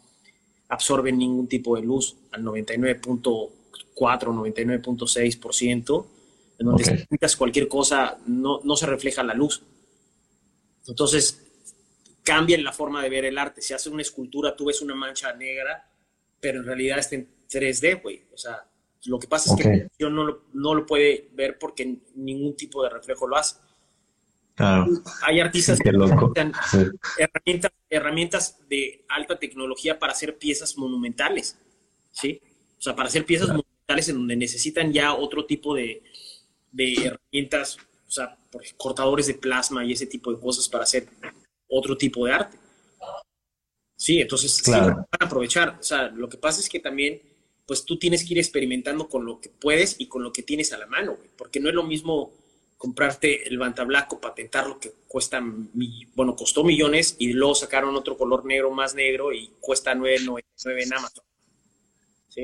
[0.67, 3.49] absorbe ningún tipo de luz al 99.4,
[3.95, 6.05] 99.6%,
[6.59, 9.61] en donde si pintas cualquier cosa no, no se refleja la luz.
[10.87, 11.44] Entonces,
[12.25, 13.61] cambian la forma de ver el arte.
[13.61, 15.87] Si haces una escultura, tú ves una mancha negra,
[16.41, 18.23] pero en realidad está en 3D, güey.
[18.33, 18.65] O sea,
[19.05, 22.83] lo que pasa es que yo no lo, no lo puede ver porque ningún tipo
[22.83, 23.57] de reflejo lo hace.
[25.21, 26.53] Hay artistas que usan
[27.17, 31.57] herramientas, herramientas de alta tecnología para hacer piezas monumentales,
[32.11, 32.41] ¿sí?
[32.77, 36.01] O sea, para hacer piezas monumentales en donde necesitan ya otro tipo de,
[36.71, 38.37] de herramientas, o sea,
[38.77, 41.07] cortadores de plasma y ese tipo de cosas para hacer
[41.69, 42.57] otro tipo de arte.
[43.95, 44.87] Sí, entonces claro.
[44.87, 45.77] van a aprovechar.
[45.79, 47.21] O sea, lo que pasa es que también,
[47.65, 50.73] pues tú tienes que ir experimentando con lo que puedes y con lo que tienes
[50.73, 52.31] a la mano, porque no es lo mismo
[52.77, 55.41] comprarte el Bantablaco, patentarlo que cuesta,
[56.13, 60.93] bueno, costó millones y luego sacaron otro color negro más negro y cuesta 9.99 en
[60.93, 61.23] Amazon.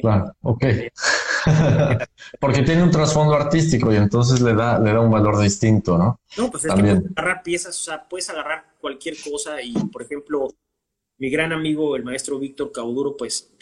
[0.01, 0.65] Claro, ok.
[2.39, 6.21] Porque tiene un trasfondo artístico y entonces le da, le da un valor distinto, ¿no?
[6.37, 10.01] No, pues es que puedes agarrar piezas, o sea, puedes agarrar cualquier cosa y, por
[10.01, 10.53] ejemplo,
[11.17, 13.53] mi gran amigo, el maestro Víctor Cauduro, pues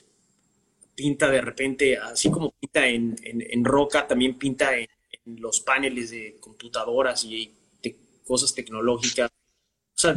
[0.96, 4.88] pinta de repente, así como pinta en, roca, también pinta en,
[5.26, 7.54] los paneles de computadoras y
[8.26, 9.30] cosas tecnológicas.
[9.96, 10.14] O sea,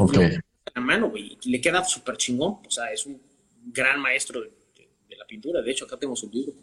[0.75, 2.61] la mano, güey, le queda súper chingón.
[2.67, 3.21] O sea, es un
[3.67, 5.61] gran maestro de la pintura.
[5.63, 6.55] De hecho, acá tengo su libro.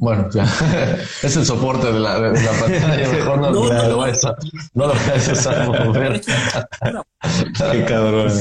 [0.00, 0.44] Bueno, ya.
[1.22, 3.12] es el soporte de la, de la pantalla.
[3.12, 4.34] Mejor no, no, no, lo vayas a,
[4.72, 6.22] no lo vayas a mover.
[6.22, 8.32] Qué cabrón.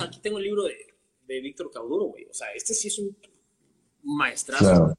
[0.00, 0.74] aquí tengo el libro de,
[1.28, 2.24] de Víctor Cauduro, güey.
[2.24, 3.16] O sea, este sí es un
[4.02, 4.64] maestrazo.
[4.64, 4.94] Claro,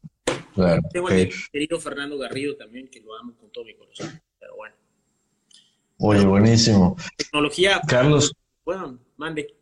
[0.55, 0.81] claro.
[0.93, 4.21] Tengo el de querido Fernando Garrido también, que lo amo con todo mi corazón.
[4.39, 4.75] Pero bueno.
[5.97, 6.95] Oye, buenísimo.
[7.17, 7.81] Tecnología.
[7.85, 8.33] Carlos.
[8.63, 9.56] Bueno, mande.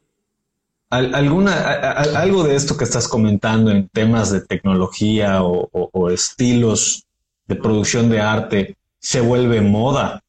[0.90, 7.06] Alguna, algo de esto que estás comentando en temas de tecnología o, estilos
[7.48, 10.24] de producción de arte se vuelve moda.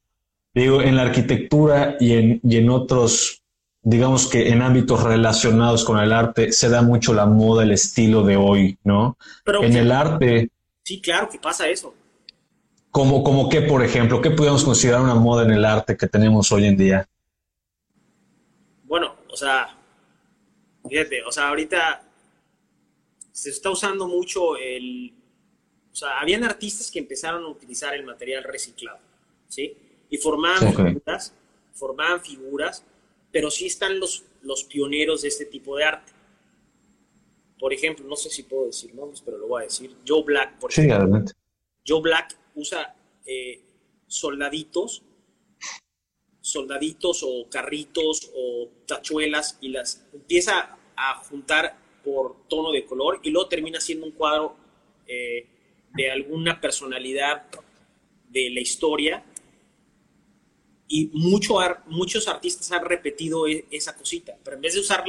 [0.55, 3.43] Digo, en la arquitectura y en, y en otros,
[3.83, 8.23] digamos que en ámbitos relacionados con el arte, se da mucho la moda, el estilo
[8.23, 9.17] de hoy, ¿no?
[9.45, 10.51] Pero en el arte.
[10.83, 11.95] Sí, claro que pasa eso.
[12.91, 16.51] Como, como que, por ejemplo, ¿qué podemos considerar una moda en el arte que tenemos
[16.53, 17.07] hoy en día?
[18.85, 19.76] Bueno, o sea,
[20.89, 22.03] fíjate, o sea, ahorita
[23.33, 25.13] se está usando mucho el...
[25.93, 28.99] O sea, habían artistas que empezaron a utilizar el material reciclado,
[29.49, 29.75] ¿sí?
[30.11, 31.33] Y formaban figuras,
[31.73, 32.85] formaban figuras,
[33.33, 36.13] pero sí están los, los pioneros de este tipo de arte.
[37.59, 39.97] Por ejemplo, no sé si puedo decir nombres, pero lo voy a decir.
[40.07, 41.25] Joe Black, por ejemplo.
[41.87, 42.95] Joe Black usa
[43.25, 43.61] eh,
[44.07, 45.03] soldaditos
[46.57, 53.31] soldaditos o carritos o tachuelas y las empieza a juntar por tono de color y
[53.31, 54.57] luego termina siendo un cuadro
[55.07, 55.47] eh,
[55.95, 57.47] de alguna personalidad
[58.31, 59.23] de la historia
[60.89, 65.05] y mucho muchos artistas han repetido e, esa cosita, pero en vez de usar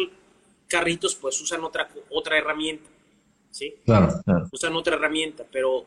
[0.67, 2.89] carritos, pues usan otra, otra herramienta,
[3.51, 3.75] ¿sí?
[3.85, 4.47] Claro, claro.
[4.51, 5.85] Usan otra herramienta, pero...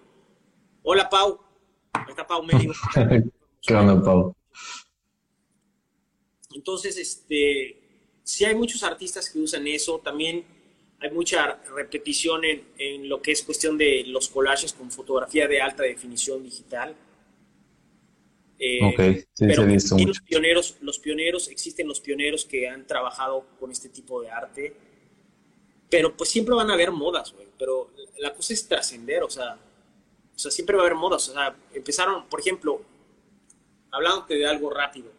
[0.83, 1.39] Hola, Pau.
[2.09, 2.73] Está Pau medio.
[3.61, 4.35] ¿Qué onda, Pau?
[6.53, 7.77] Entonces, este,
[8.23, 10.45] sí hay muchos artistas que usan eso, también
[11.01, 15.83] hay mucha repetición en, lo que es cuestión de los collages con fotografía de alta
[15.83, 16.95] definición digital.
[18.59, 23.71] Eh, ok, sí, pero los pioneros, los pioneros, existen los pioneros que han trabajado con
[23.71, 24.75] este tipo de arte,
[25.89, 29.55] pero pues siempre van a haber modas, güey, pero la cosa es trascender, o sea,
[29.55, 32.83] o sea, siempre va a haber modas, o sea, empezaron, por ejemplo,
[33.91, 35.11] hablando de algo rápido,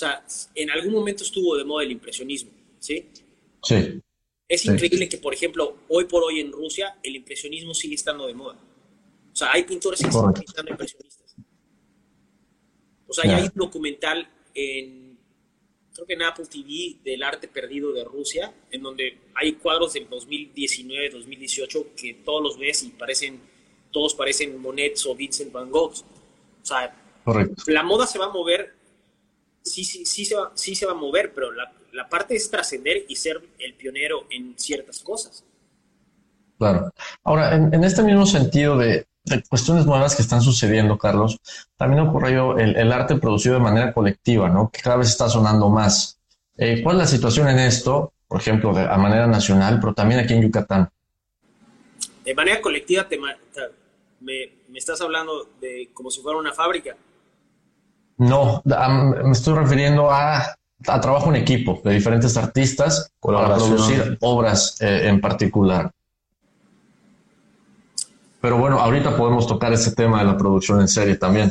[0.00, 3.06] sea, en algún momento estuvo de moda el impresionismo, ¿sí?
[3.62, 4.00] Sí.
[4.48, 8.34] Es increíble que, por ejemplo, hoy por hoy en Rusia el impresionismo sigue estando de
[8.34, 8.58] moda.
[9.32, 11.36] O sea, hay pintores que están pintando impresionistas.
[13.06, 15.18] O sea, hay un documental en,
[15.92, 20.08] creo que en Apple TV, del arte perdido de Rusia, en donde hay cuadros del
[20.08, 23.40] 2019, 2018 que todos los ves y parecen,
[23.90, 25.92] todos parecen Monet o Vincent Van Gogh.
[25.92, 26.96] O sea,
[27.66, 28.79] la moda se va a mover
[29.72, 32.50] sí, sí, sí, se va, sí se va a mover, pero la, la parte es
[32.50, 35.44] trascender y ser el pionero en ciertas cosas.
[36.58, 36.92] Claro.
[37.24, 39.06] Ahora, en, este mismo sentido de,
[39.48, 41.38] cuestiones nuevas que están sucediendo, Carlos,
[41.76, 44.70] también ocurrió el, el, arte producido de manera colectiva, ¿no?
[44.70, 46.20] Que cada vez está sonando más.
[46.58, 50.20] Eh, ¿Cuál es la situación en esto, por ejemplo, de, a manera nacional, pero también
[50.20, 50.90] aquí en Yucatán?
[52.24, 56.94] De manera colectiva, te, me, me estás hablando de como si fuera una fábrica.
[58.20, 60.54] No, me estoy refiriendo a,
[60.84, 65.90] trabajo en equipo de diferentes artistas para producir obras eh, en particular.
[68.42, 71.50] Pero bueno, ahorita podemos tocar ese tema de la producción en serie también.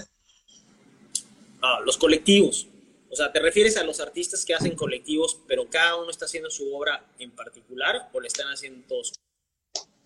[1.63, 2.67] Ah, los colectivos.
[3.09, 6.51] O sea, ¿te refieres a los artistas que hacen colectivos, pero cada uno está haciendo
[6.51, 9.13] su obra en particular o le están haciendo todos?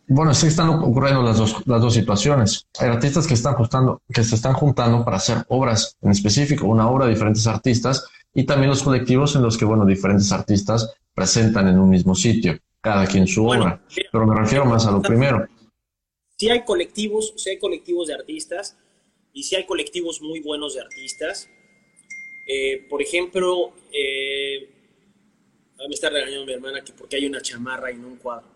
[0.08, 2.68] Bueno, sí están ocurriendo las dos, las dos situaciones.
[2.80, 6.90] Hay artistas que están juntando, que se están juntando para hacer obras en específico, una
[6.90, 11.68] obra de diferentes artistas, y también los colectivos en los que, bueno, diferentes artistas presentan
[11.68, 13.82] en un mismo sitio, cada quien su obra.
[14.12, 15.48] Pero me refiero más a lo primero.
[16.38, 18.76] Sí hay colectivos, sí hay colectivos de artistas,
[19.32, 21.50] y sí hay colectivos muy buenos de artistas.
[22.48, 24.70] Eh, por ejemplo, eh,
[25.88, 28.53] me está regañando mi hermana que porque hay una chamarra y no un cuadro.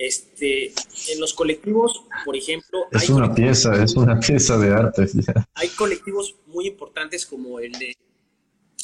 [0.00, 0.72] Este,
[1.12, 2.86] en los colectivos, por ejemplo...
[2.90, 5.06] Es una pieza, es una pieza de arte.
[5.52, 7.94] Hay colectivos muy importantes como el de,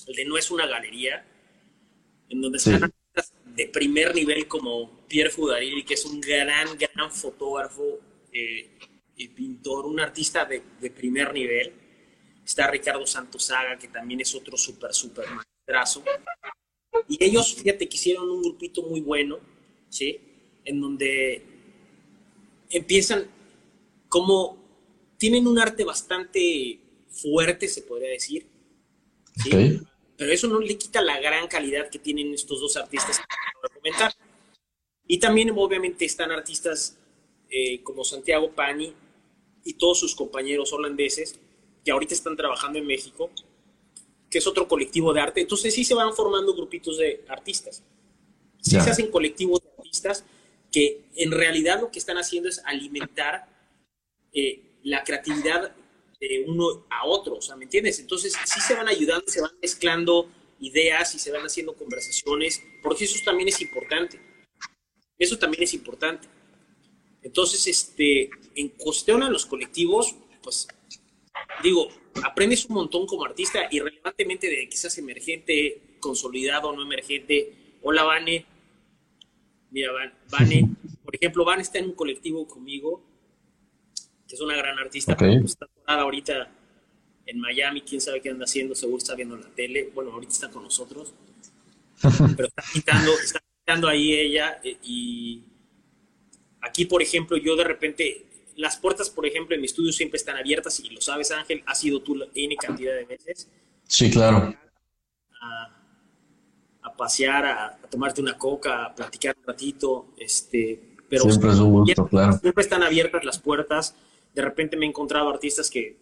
[0.09, 1.26] el de No es una galería,
[2.29, 7.11] en donde están artistas de primer nivel como Pierre Foudarili, que es un gran, gran
[7.11, 7.98] fotógrafo
[8.31, 8.76] eh,
[9.16, 11.72] y pintor, un artista de, de, primer nivel.
[12.44, 16.05] Está Ricardo Santosaga, que también es otro súper, súper maestrazo.
[17.09, 19.38] Y ellos, fíjate, que hicieron un grupito muy bueno,
[19.88, 20.26] ¿sí?
[20.66, 21.42] En donde
[22.68, 23.26] empiezan
[24.09, 24.59] como
[25.16, 28.46] tienen un arte bastante fuerte, se podría decir.
[30.16, 34.12] Pero eso no le quita la gran calidad que tienen estos dos artistas que comentar.
[35.07, 36.98] Y también, obviamente, están artistas
[37.50, 38.92] eh, como Santiago Pani
[39.64, 41.38] y todos sus compañeros holandeses
[41.85, 43.31] que ahorita están trabajando en México,
[44.29, 45.40] que es otro colectivo de arte.
[45.42, 47.83] Entonces, sí se van formando grupitos de artistas.
[48.61, 50.24] Sí se hacen colectivos de artistas
[50.77, 53.49] que en realidad lo que están haciendo es alimentar
[54.35, 55.75] eh, la creatividad
[56.21, 57.99] de uno a otro, o sea, ¿me entiendes?
[57.99, 63.05] Entonces sí se van ayudando, se van mezclando ideas y se van haciendo conversaciones, porque
[63.05, 64.21] eso también es importante.
[65.19, 66.29] Eso también es importante.
[67.23, 70.69] Entonces, este, en cuestión a los colectivos, pues
[71.62, 71.89] digo,
[72.23, 77.79] aprendes un montón como artista, irrelevantemente de que seas emergente, consolidado no emergente.
[77.81, 78.56] Hola, Vane.
[79.77, 79.93] Mira,
[80.31, 80.71] Vane,
[81.05, 83.05] por ejemplo, Vane está en un colectivo conmigo,
[84.27, 86.51] que es una gran artista, está ahorita
[87.27, 89.91] en Miami, quién sabe qué anda haciendo, seguro está viendo la tele.
[89.95, 91.12] Bueno, ahorita está con nosotros.
[92.37, 95.43] Pero está quitando, está quitando ahí ella eh, y
[96.62, 100.39] aquí, por ejemplo, yo de repente las puertas, por ejemplo, en mi estudio siempre están
[100.39, 103.51] abiertas y lo sabes, Ángel, ha sido tú N cantidad de veces.
[103.87, 104.57] Sí, claro.
[105.43, 105.76] A,
[106.96, 112.06] pasear, a, tomarte una coca, a platicar un ratito, este, pero siempre es un gusto,
[112.06, 112.38] claro.
[112.38, 113.94] Siempre están abiertas las puertas.
[114.35, 115.98] De repente me he encontrado artistas que,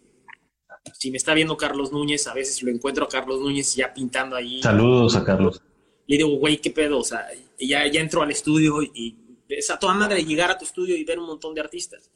[0.93, 4.35] si me está viendo Carlos Núñez, a veces lo encuentro a Carlos Núñez ya pintando
[4.35, 4.61] ahí.
[4.61, 5.61] Saludos a Carlos.
[6.07, 7.27] Le digo, güey, qué pedo, o sea,
[7.59, 9.15] ya, ya entro al estudio y
[9.49, 12.11] es a toda madre llegar a tu estudio y ver un montón de artistas.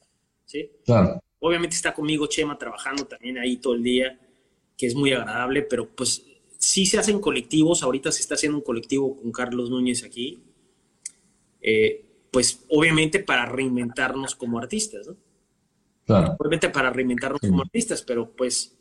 [0.45, 0.69] ¿sí?
[0.85, 1.21] Claro.
[1.39, 4.19] Obviamente está conmigo Chema trabajando también ahí todo el día,
[4.77, 6.23] que es muy agradable, pero pues
[6.69, 10.43] sí se hacen colectivos, ahorita se está haciendo un colectivo con Carlos Núñez aquí,
[11.61, 15.17] eh, pues obviamente para reinventarnos como artistas, ¿no?
[16.05, 16.35] Claro.
[16.37, 18.77] Obviamente para reinventarnos como artistas, pero pues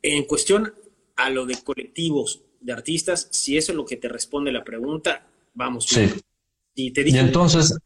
[0.00, 0.72] en cuestión
[1.16, 5.26] a lo de colectivos de artistas, si eso es lo que te responde la pregunta,
[5.52, 5.84] vamos.
[5.84, 6.10] Sí.
[6.74, 7.76] Y, te y entonces,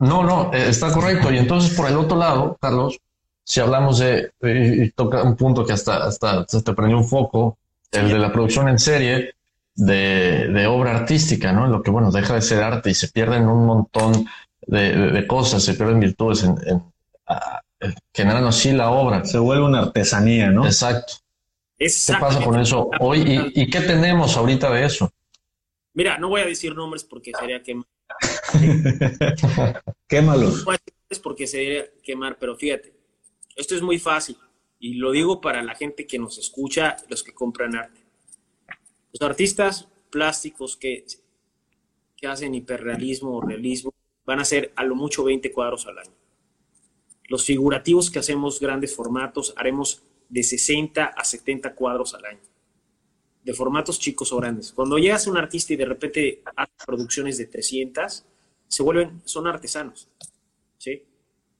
[0.00, 1.32] no, no, eh, está correcto.
[1.32, 2.98] Y entonces, por el otro lado, Carlos,
[3.44, 7.58] si hablamos de, y, toca un punto que hasta, hasta se te prendió un foco,
[7.92, 9.34] el de la producción en serie
[9.74, 11.66] de, obra artística, ¿no?
[11.66, 14.26] Lo que, bueno, deja de ser arte y se pierden un montón
[14.66, 16.82] de, cosas, se pierden virtudes en, en
[18.12, 19.24] generando así la obra.
[19.24, 20.66] Se vuelve una artesanía, ¿no?
[20.66, 21.14] Exacto.
[21.78, 21.88] ¿Qué
[22.20, 23.20] pasa con eso hoy?
[23.54, 25.10] ¿Y, ¿Y, qué tenemos ahorita de eso?
[25.94, 27.80] Mira, no voy a decir nombres porque sería que
[30.06, 30.52] Quémalo.
[31.08, 32.92] Es porque se debe quemar, pero fíjate,
[33.56, 34.36] esto es muy fácil
[34.80, 38.00] y lo digo para la gente que nos escucha, los que compran arte.
[39.12, 41.04] Los artistas plásticos que,
[42.16, 46.12] que hacen hiperrealismo o realismo van a hacer a lo mucho 20 cuadros al año.
[47.28, 52.50] Los figurativos que hacemos grandes formatos haremos de 60 a 70 cuadros al año
[53.42, 54.72] de formatos chicos o grandes.
[54.72, 58.24] Cuando llegas a un artista y de repente hace producciones de 300,
[58.66, 60.08] se vuelven, son artesanos,
[60.78, 61.02] ¿sí?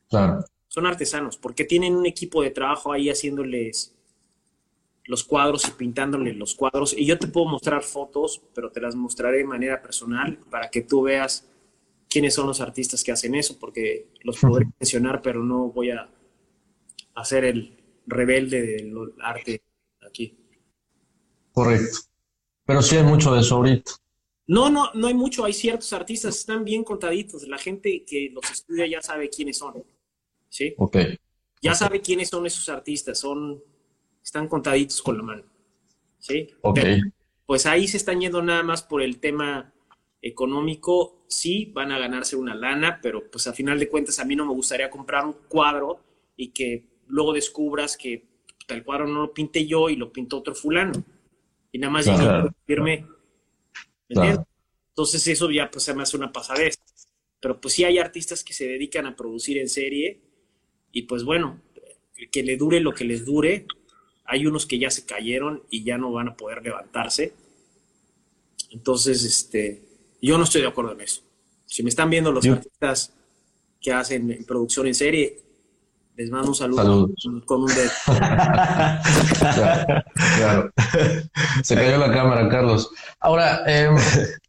[0.09, 0.45] Claro.
[0.71, 3.93] Son artesanos, porque tienen un equipo de trabajo ahí haciéndoles
[5.05, 6.95] los cuadros y pintándoles los cuadros.
[6.97, 10.83] Y yo te puedo mostrar fotos, pero te las mostraré de manera personal para que
[10.83, 11.51] tú veas
[12.09, 16.09] quiénes son los artistas que hacen eso, porque los podré mencionar, pero no voy a
[17.17, 19.65] hacer el rebelde del arte
[20.07, 20.39] aquí.
[21.51, 21.99] Correcto.
[22.65, 23.91] Pero sí hay mucho de eso ahorita.
[24.47, 25.45] No, no, no hay mucho.
[25.45, 27.43] Hay ciertos artistas, están bien contaditos.
[27.49, 29.83] La gente que los estudia ya sabe quiénes son.
[30.51, 30.75] ¿Sí?
[30.77, 30.97] Ok.
[31.63, 33.19] Ya sabe quiénes son esos artistas.
[33.19, 33.63] Son,
[34.23, 35.45] están contaditos con la mano.
[36.19, 36.49] ¿Sí?
[36.61, 36.81] Ok.
[37.47, 39.73] pues ahí se están yendo nada más por el tema
[40.21, 41.25] económico.
[41.29, 44.45] Sí, van a ganarse una lana, pero pues a final de cuentas a mí no
[44.45, 46.01] me gustaría comprar un cuadro
[46.37, 48.29] y que luego descubras que
[48.69, 50.93] el cuadro no lo pinté yo y lo pintó otro fulano
[51.73, 52.51] y nada más claro.
[52.67, 53.07] firme.
[54.09, 56.79] Entonces eso ya pues se me hace una pasadez.
[57.41, 60.21] Pero pues sí hay artistas que se dedican a producir en serie
[60.93, 61.61] y pues bueno,
[62.31, 63.67] que le dure lo que les dure.
[64.25, 67.35] Hay unos que ya se cayeron y ya no van a poder levantarse.
[68.71, 69.83] Entonces, este,
[70.23, 71.23] yo no estoy de acuerdo en eso.
[71.67, 73.13] Si me están viendo los artistas
[73.81, 75.41] que hacen producción en serie,
[76.17, 77.11] les mando un saludo
[77.47, 77.91] con un dedo.
[80.37, 80.71] claro,
[81.63, 82.91] Se cayó la cámara, Carlos.
[83.21, 83.97] Ahora, em,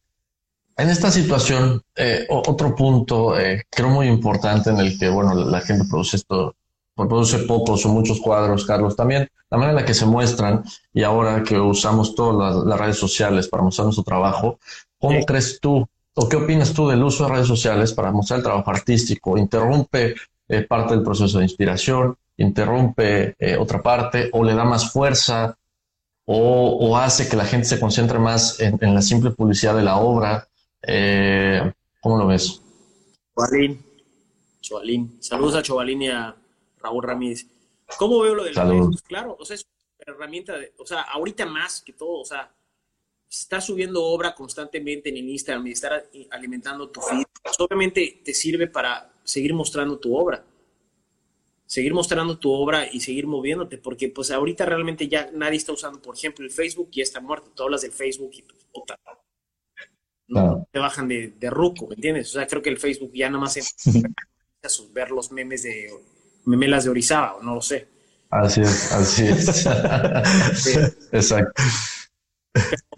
[0.77, 5.62] en esta situación, eh, otro punto eh, creo muy importante en el que, bueno, la
[5.62, 6.55] gente produce esto,
[6.95, 11.03] produce pocos o muchos cuadros, Carlos, también la manera en la que se muestran y
[11.03, 14.60] ahora que usamos todas las, redes sociales para mostrar nuestro trabajo,
[14.99, 18.43] ¿cómo crees tú o qué opinas tú del uso de redes sociales para mostrar el
[18.43, 19.38] trabajo artístico?
[19.38, 20.15] ¿Interrumpe
[20.47, 25.57] eh, parte del proceso de inspiración, interrumpe eh, otra parte o le da más fuerza
[26.26, 30.47] o, hace que la gente se concentre más en, la simple publicidad de la obra.
[30.88, 31.71] Eh,
[32.01, 32.61] ¿Cómo lo ves?
[33.36, 33.84] Chovalín,
[34.61, 35.17] Chovalín.
[35.21, 36.36] Saludos a Chovalín y a
[36.79, 37.45] Raúl Ramírez.
[37.97, 39.01] ¿Cómo veo lo del Saludos.
[39.03, 39.65] Claro, o sea, es
[39.99, 42.51] una herramienta, de, o sea, ahorita más que todo, o sea,
[43.29, 48.67] está subiendo obra constantemente en Instagram y estar alimentando tu feed, pues, obviamente te sirve
[48.67, 50.43] para seguir mostrando tu obra.
[51.65, 56.01] seguir mostrando tu obra y seguir moviéndote, porque pues ahorita realmente ya nadie está usando,
[56.01, 57.49] por ejemplo, el Facebook y está muerto.
[57.55, 58.99] Tú hablas del Facebook y pues, puta,
[60.32, 62.29] no, te bajan de, de, ruco, ¿me entiendes?
[62.29, 63.75] O sea, creo que el Facebook ya nada más es
[64.93, 65.89] ver los memes de
[66.45, 67.88] memelas de Orizaba, o no lo sé.
[68.29, 69.65] Así es, así es.
[71.11, 71.61] Exacto.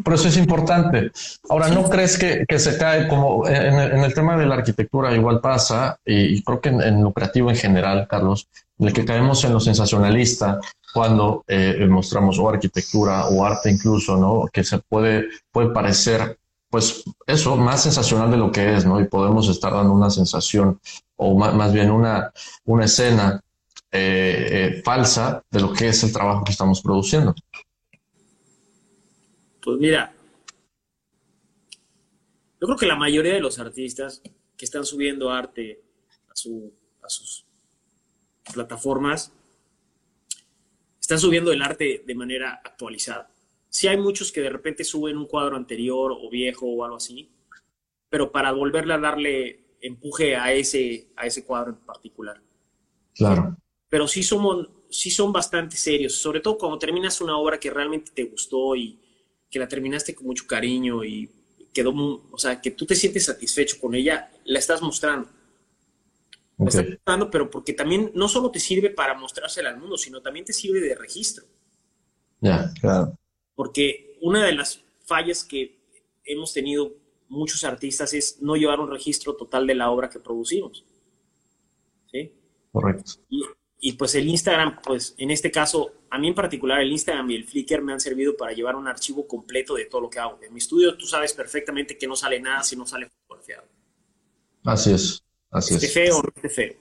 [0.03, 1.11] Pero eso es importante.
[1.49, 5.41] Ahora, ¿no crees que, que, se cae como en el, tema de la arquitectura igual
[5.41, 8.47] pasa, y, creo que en, lo creativo en general, Carlos,
[8.79, 10.59] en el que caemos en lo sensacionalista
[10.93, 14.47] cuando eh, mostramos o arquitectura o arte incluso, ¿no?
[14.51, 16.38] Que se puede, puede parecer,
[16.74, 18.99] pues eso, más sensacional de lo que es, ¿no?
[18.99, 20.82] Y podemos estar dando una sensación
[21.17, 22.34] o más, bien una,
[22.65, 23.39] una escena
[23.91, 27.36] eh, eh, falsa de lo que es el trabajo que estamos produciendo.
[29.61, 30.15] Pues mira,
[32.59, 34.24] yo creo que la mayoría de los artistas
[34.57, 35.80] que están subiendo arte
[36.28, 37.45] a, sus
[38.51, 39.32] plataformas
[40.99, 43.30] están subiendo el arte de manera actualizada.
[43.74, 47.28] Sí hay muchos que de repente suben un cuadro anterior o viejo o algo así,
[48.07, 52.39] pero para volverle a darle empuje a ese, a ese cuadro en particular.
[53.15, 53.57] Claro.
[53.89, 58.11] Pero sí, somos, sí son bastante serios, sobre todo cuando terminas una obra que realmente
[58.13, 58.99] te gustó y,
[59.49, 61.30] que la terminaste con mucho cariño y
[61.74, 61.93] quedó,
[62.32, 65.30] o sea, que tú te sientes satisfecho con ella, la estás mostrando.
[66.59, 70.21] La estás mostrando, pero porque también no solo te sirve para mostrársela al mundo, sino
[70.21, 71.45] también te sirve de registro.
[72.39, 73.17] Ya, claro.
[73.56, 75.80] Porque una de las fallas que
[76.26, 76.93] hemos tenido
[77.30, 80.86] muchos artistas es no llevar un registro total de la obra que producimos.
[82.12, 82.32] ¿Sí?
[82.72, 83.14] Correcto.
[83.30, 83.43] Y,
[83.86, 87.36] y pues el Instagram, pues en este caso, a mí en particular el Instagram y
[87.36, 90.39] el Flickr me han servido para llevar un archivo completo de todo lo que hago.
[90.41, 93.64] En mi estudio tú sabes perfectamente que no sale nada si no sale fotografiado.
[94.64, 96.74] Así es, así esté feo o no esté feo.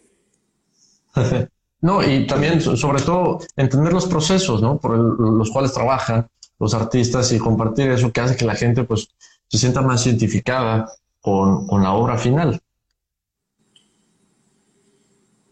[1.80, 4.78] no, y también sobre todo entender los procesos, ¿no?
[4.78, 6.28] Por los cuales trabajan
[6.62, 9.08] los artistas y compartir eso que hace que la gente pues
[9.48, 10.88] se sienta más identificada
[11.20, 12.60] con, con la obra final.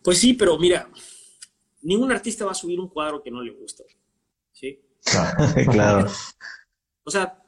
[0.04, 0.88] Pues sí, pero mira,
[1.82, 3.82] ningún artista va a subir un cuadro que no le gusta.
[4.52, 4.78] ¿Sí?
[5.72, 6.08] claro.
[7.02, 7.42] o sea,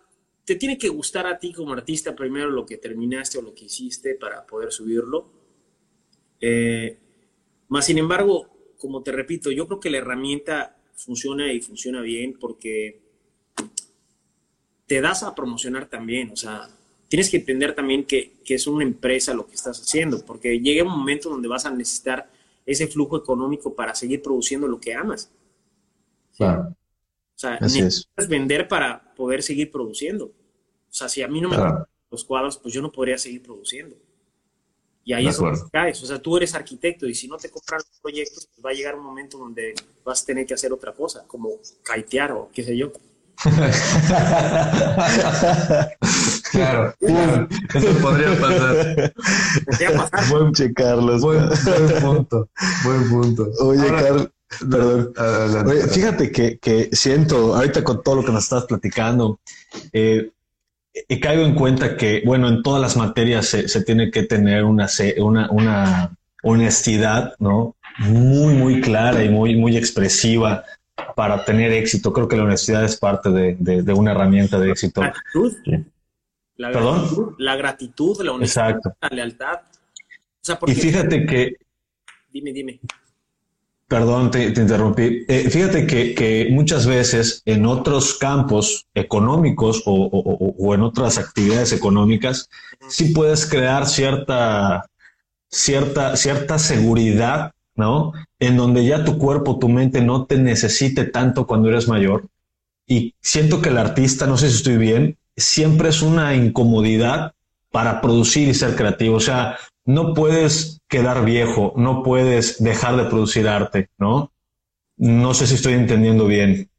[0.45, 3.67] te tiene que gustar a ti como artista primero lo que terminaste o lo que
[3.67, 5.31] hiciste para poder subirlo.
[6.41, 6.99] Eh,
[7.69, 12.37] más sin embargo, como te repito, yo creo que la herramienta funciona y funciona bien
[12.41, 13.02] porque
[14.93, 16.33] te das a promocionar también.
[16.33, 16.69] O sea,
[17.09, 20.85] tienes que entender también que, que es una empresa lo que estás haciendo, porque llega
[20.85, 22.31] un momento donde vas a necesitar
[22.67, 25.31] ese flujo económico para seguir produciendo lo que amas.
[26.37, 26.65] Claro.
[26.69, 30.27] O sea, necesitas vender para poder seguir produciendo.
[30.27, 30.33] O
[30.91, 33.97] sea, si a mí no me gustan los cuadros, pues yo no podría seguir produciendo.
[35.05, 36.03] Y ahí es donde caes.
[36.03, 38.75] O sea, tú eres arquitecto y si no te compran los proyectos, pues va a
[38.75, 39.73] llegar un momento donde
[40.05, 41.49] vas a tener que hacer otra cosa, como
[41.83, 42.93] caitear o qué sé yo.
[46.53, 49.13] Claro, eso podría pasar.
[50.31, 51.23] Buen che, Carlos.
[51.23, 51.49] Buen,
[52.01, 52.49] punto.
[52.85, 53.49] Buen punto.
[53.61, 54.29] Oye, Carlos.
[54.61, 55.15] Perdón.
[55.91, 59.41] fíjate que, que, siento, ahorita con todo lo que nos estás platicando,
[59.93, 60.31] eh,
[60.93, 64.65] he caído en cuenta que, bueno, en todas las materias se, se tiene que tener
[64.65, 67.77] una, una, una honestidad, ¿no?
[67.99, 70.65] Muy, muy clara y muy, muy expresiva
[71.15, 72.13] para tener éxito.
[72.13, 75.01] Creo que la honestidad es parte de, de, una herramienta de éxito.
[75.01, 75.53] Gratitud.
[76.57, 79.61] La gratitud, la gratitud, la honestidad, la lealtad.
[80.67, 81.57] y fíjate que...
[82.31, 82.81] Dime, dime.
[83.89, 85.27] Perdón, te, interrumpí.
[85.29, 91.19] Eh, fíjate que, que, muchas veces en otros campos económicos o, o, o, en otras
[91.19, 92.49] actividades económicas,
[92.89, 94.87] sí puedes crear cierta,
[95.51, 98.13] cierta, cierta seguridad ¿no?
[98.39, 102.29] En donde ya tu cuerpo, tu mente no te necesite tanto cuando eres mayor.
[102.87, 107.35] Y siento que el artista, no sé si estoy bien, siempre es una incomodidad
[107.71, 109.17] para producir y ser creativo.
[109.17, 114.33] O sea, no puedes quedar viejo, no puedes dejar de producir arte, ¿no?
[114.97, 116.71] No sé si estoy entendiendo bien,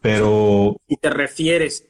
[0.00, 0.76] pero...
[0.88, 1.86] Y te refieres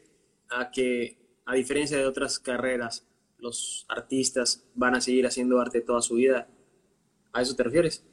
[0.51, 3.07] a que, a diferencia de otras carreras,
[3.39, 6.49] los artistas van a seguir haciendo arte toda su vida.
[7.33, 8.05] ¿A eso te refieres?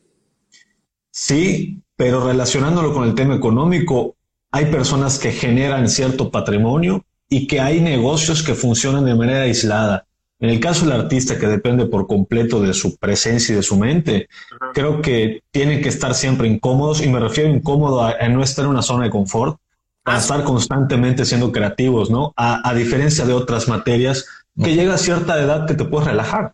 [1.20, 4.15] Sí, pero relacionándolo con el tema económico,
[4.51, 10.05] hay personas que generan cierto patrimonio y que hay negocios que funcionan de manera aislada.
[10.39, 13.78] En el caso del artista que depende por completo de su presencia y de su
[13.78, 14.30] mente,
[14.76, 18.70] creo que tienen que estar siempre incómodos y me refiero incómodo a, no estar en
[18.70, 19.59] una zona de confort,
[20.05, 22.32] a estar constantemente siendo creativos, ¿no?
[22.38, 24.24] A, diferencia de otras materias
[24.55, 26.53] que llega a cierta edad que te puedes relajar.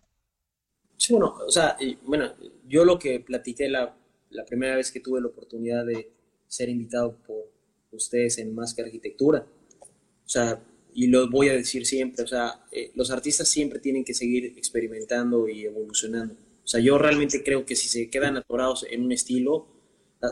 [0.96, 2.30] Sí, bueno, o sea, bueno,
[2.66, 3.94] yo lo que platiqué la,
[4.34, 6.10] la primera vez que tuve la oportunidad de
[6.46, 7.50] ser invitado por
[7.92, 9.46] ustedes en Más que Arquitectura.
[9.80, 10.62] O sea,
[10.92, 14.54] y lo voy a decir siempre, o sea, eh, los artistas siempre tienen que seguir
[14.56, 16.34] experimentando y evolucionando.
[16.34, 19.66] O sea, yo realmente creo que si se quedan atorados en un estilo,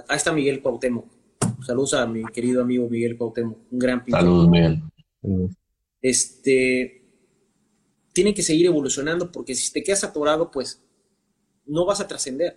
[0.08, 1.06] ahí está Miguel Cuauhtémoc.
[1.66, 4.22] Saludos a mi querido amigo Miguel Cuauhtémoc, un gran pintor.
[4.22, 4.82] Saludos, Miguel.
[6.00, 7.02] Este,
[8.12, 10.82] tienen que seguir evolucionando porque si te quedas atorado, pues
[11.66, 12.56] no vas a trascender,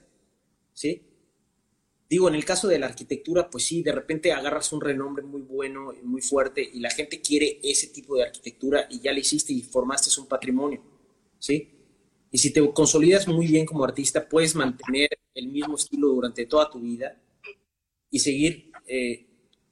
[0.74, 1.04] ¿sí?
[2.08, 5.42] Digo, en el caso de la arquitectura, pues sí, de repente agarras un renombre muy
[5.42, 9.54] bueno, muy fuerte, y la gente quiere ese tipo de arquitectura y ya le hiciste
[9.54, 10.84] y formaste un patrimonio,
[11.40, 11.72] ¿sí?
[12.32, 16.70] Y si te consolidas muy bien como artista, puedes mantener el mismo estilo durante toda
[16.70, 17.20] tu vida
[18.12, 19.26] y seguir eh,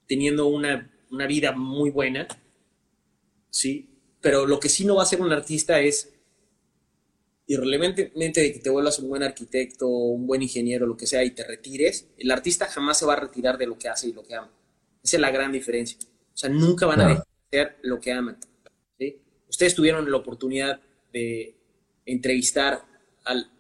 [0.08, 2.28] teniendo una, una vida muy buena,
[3.50, 3.90] ¿sí?
[4.22, 6.13] Pero lo que sí no va a ser un artista es
[7.48, 11.32] irrelevantemente de que te vuelvas un buen arquitecto, un buen ingeniero, lo que sea, y
[11.32, 14.24] te retires, el artista jamás se va a retirar de lo que hace y lo
[14.24, 14.52] que ama.
[15.04, 15.98] Esa es la gran diferencia.
[16.02, 18.38] O sea, nunca van a dejar de hacer lo que aman.
[18.98, 19.22] ¿sí?
[19.50, 20.80] Ustedes tuvieron la oportunidad
[21.12, 21.56] de
[22.06, 22.86] entrevistar
[23.26, 23.52] al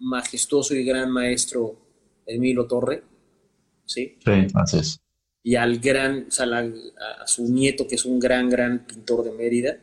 [0.00, 1.76] majestuoso y gran maestro
[2.26, 3.04] Emilio Torre.
[3.86, 5.00] Sí, sí así es.
[5.44, 9.32] Y al gran, o sea, a, su nieto, que es un gran, gran pintor de
[9.32, 9.78] Mérida,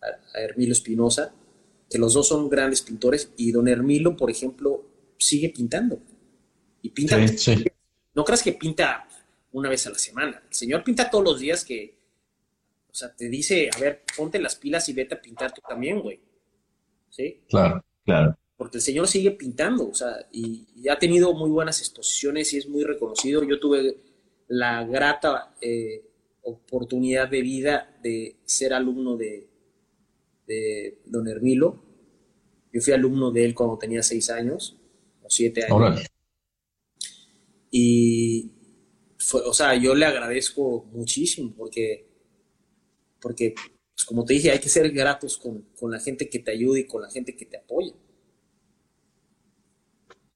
[0.00, 1.34] a, a Hermilo Espinosa
[1.88, 4.84] que los dos son grandes pintores y don Hermilo, por ejemplo,
[5.18, 6.00] sigue pintando.
[6.82, 7.18] Y pinta.
[8.14, 9.08] No creas que pinta
[9.52, 10.42] una vez a la semana.
[10.48, 11.96] El señor pinta todos los días que,
[12.90, 16.00] o sea, te dice, a ver, ponte las pilas y vete a pintar tú también,
[16.00, 16.20] güey.
[17.10, 17.42] ¿Sí?
[17.48, 18.36] Claro, claro.
[18.56, 22.68] Porque el señor sigue pintando, o sea, y, ha tenido muy buenas exposiciones y es
[22.68, 23.42] muy reconocido.
[23.42, 23.96] Yo tuve
[24.48, 26.04] la grata eh,
[26.42, 29.48] oportunidad de vida de ser alumno de,
[30.46, 31.82] de don Hermilo.
[32.72, 34.76] Yo fui alumno de él cuando tenía seis años
[35.22, 36.06] o siete años.
[37.70, 38.52] Y
[39.18, 42.08] fue, o sea, yo le agradezco muchísimo porque,
[43.20, 43.54] porque
[43.94, 46.86] pues, como te dije, hay que ser gratos con, la gente que te ayuda y
[46.86, 47.92] con la gente que te apoya.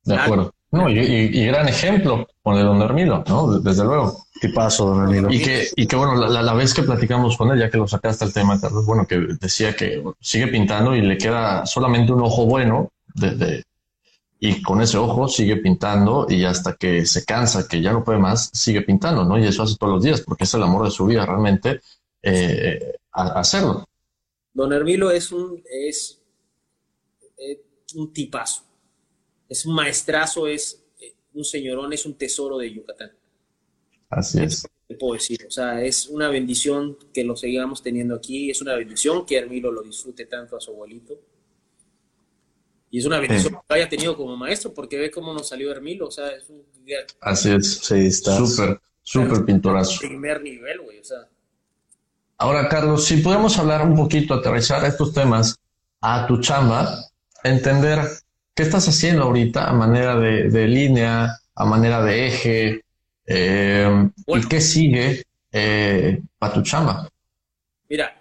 [0.04, 0.54] De acuerdo.
[0.70, 3.58] No, y, gran ejemplo con el Don Hermilo, ¿no?
[3.58, 4.24] Desde luego.
[4.40, 5.32] ¿Qué pasó, Don Hermilo?
[5.32, 8.26] Y que, y que bueno, la, vez que platicamos con él, ya que lo sacaste
[8.26, 12.44] el tema, Carlos, bueno, que decía que sigue pintando y le queda solamente un ojo
[12.44, 13.64] bueno, de,
[14.38, 18.18] y con ese ojo sigue pintando y hasta que se cansa, que ya no puede
[18.18, 19.38] más, sigue pintando, ¿no?
[19.38, 21.80] Y eso hace todos los días, porque es el amor de su vida realmente
[22.22, 23.88] eh, hacerlo.
[24.52, 26.20] Don Hermilo es un, es
[27.94, 28.67] un tipazo
[29.48, 33.12] es un maestrazo, es eh, un señorón, es un tesoro de Yucatán.
[34.10, 34.66] Así es.
[34.86, 38.74] Te puedo decir, o sea, es una bendición que lo sigamos teniendo aquí, es una
[38.74, 41.20] bendición que Hermilo lo disfrute tanto a su abuelito.
[42.90, 45.70] Y es una bendición que lo haya tenido como maestro, porque ve cómo nos salió
[45.70, 46.64] Hermilo, o sea, es un...
[47.20, 50.00] Así es, sí, está súper, súper pintorazo.
[50.00, 51.28] Primer nivel, güey, o sea.
[52.38, 55.58] Ahora, Carlos, si podemos hablar un poquito, aterrizar estos temas
[56.00, 57.10] a tu chamba,
[57.44, 58.00] entender
[58.58, 62.84] ¿Qué estás haciendo ahorita a manera de, línea, a manera de eje?
[63.24, 67.08] Eh, ¿Y qué sigue eh, para tu chamba?
[67.88, 68.20] Mira,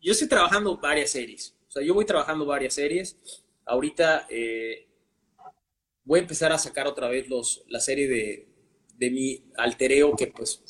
[0.00, 1.52] yo estoy trabajando varias series.
[1.66, 3.16] O sea, yo voy trabajando varias series.
[3.66, 4.86] Ahorita eh,
[6.04, 8.46] voy a empezar a sacar otra vez los, la serie de,
[8.98, 10.62] de mi altereo que pues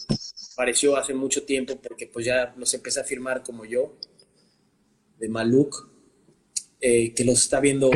[0.55, 3.99] apareció hace mucho tiempo porque pues ya los empecé a firmar como yo,
[5.19, 5.98] de Maluk.
[6.81, 7.91] Eh, que los está viendo.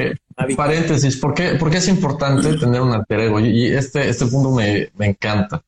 [0.56, 3.38] Paréntesis, ¿por qué, es importante tener un alter ego?
[3.38, 5.64] Y este, este punto me, encanta.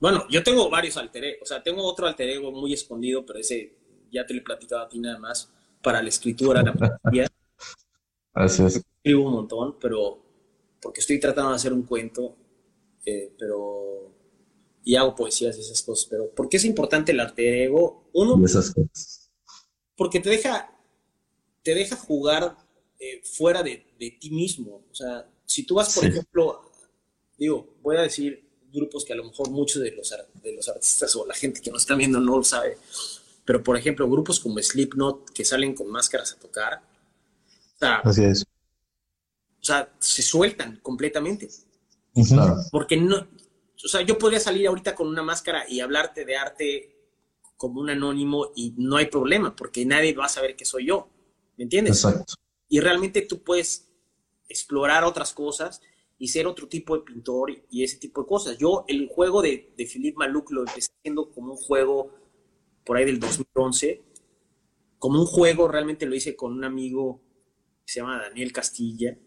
[0.00, 3.38] Bueno, yo tengo varios alter ego, o sea, tengo otro alter ego muy escondido, pero
[3.38, 3.76] ese
[4.10, 5.52] ya te lo he platicado a ti nada más,
[5.82, 7.26] para la escritura, la poesía.
[8.32, 8.76] Así es.
[8.76, 10.22] Escribo un montón, pero
[10.80, 12.36] porque estoy tratando de hacer un cuento,
[13.04, 14.12] eh, pero
[14.82, 18.08] y hago poesías y esas cosas, pero ¿por qué es importante el alter ego?
[18.14, 19.30] Uno, esas cosas.
[19.94, 20.73] porque te deja
[21.64, 22.56] te deja jugar
[23.00, 23.84] eh, fuera de,
[24.20, 24.84] ti mismo.
[24.90, 26.70] O sea, si tú vas, por ejemplo,
[27.36, 31.16] digo, voy a decir grupos que a lo mejor muchos de los, de los artistas
[31.16, 32.76] o la gente que nos está viendo no lo sabe,
[33.44, 36.82] pero por ejemplo, grupos como Slipknot que salen con máscaras a tocar,
[37.76, 38.42] o sea, Así es.
[38.42, 41.48] O sea, se sueltan completamente.
[42.70, 43.16] Porque no,
[43.84, 46.96] o sea, yo podría salir ahorita con una máscara y hablarte de arte
[47.56, 51.08] como un anónimo y no hay problema, porque nadie va a saber que soy yo.
[51.56, 52.04] ¿Me entiendes?
[52.04, 52.34] Exacto.
[52.68, 53.88] Y realmente tú puedes
[54.48, 55.80] explorar otras cosas
[56.18, 58.58] y ser otro tipo de pintor y ese tipo de cosas.
[58.58, 62.12] Yo el juego de, de Philippe Malouk lo empecé haciendo como un juego
[62.84, 64.02] por ahí del 2011,
[64.98, 67.20] como un juego, realmente lo hice con un amigo
[67.84, 69.18] que se llama Daniel Castilla.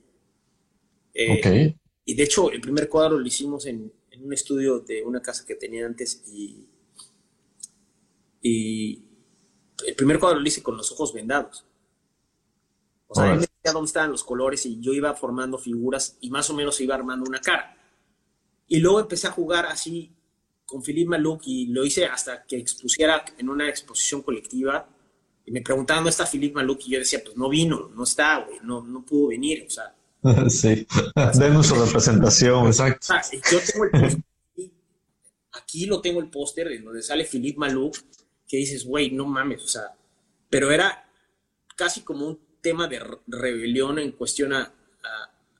[1.13, 1.75] Eh,
[2.05, 5.53] y de hecho, el primer cuadro lo hicimos en, un estudio de una casa que
[5.53, 6.67] tenía antes y,
[8.41, 9.03] y
[9.85, 11.65] el primer cuadro lo hice con los ojos vendados.
[13.07, 16.29] O sea, él me decía dónde estaban los colores y yo iba formando figuras y
[16.29, 17.77] más o menos iba armando una cara.
[18.67, 20.13] Y luego empecé a jugar así
[20.65, 24.87] con Philippe Malouk y lo hice hasta que expusiera en una exposición colectiva.
[25.45, 28.39] Y me preguntaban dónde está Philippe Malouk y yo decía, pues no vino, no está,
[28.39, 29.65] güey, no, no pudo venir.
[29.65, 29.95] O sea,
[30.49, 30.85] sí,
[31.39, 32.67] denos su representación.
[32.67, 33.07] Exacto.
[33.49, 34.23] Yo tengo el
[35.57, 37.97] aquí lo tengo el póster en donde sale Philippe Malouk,
[38.47, 39.95] que dices, güey, no mames, o sea,
[40.49, 41.09] pero era
[41.75, 44.73] casi como un tema de rebelión en cuestión a,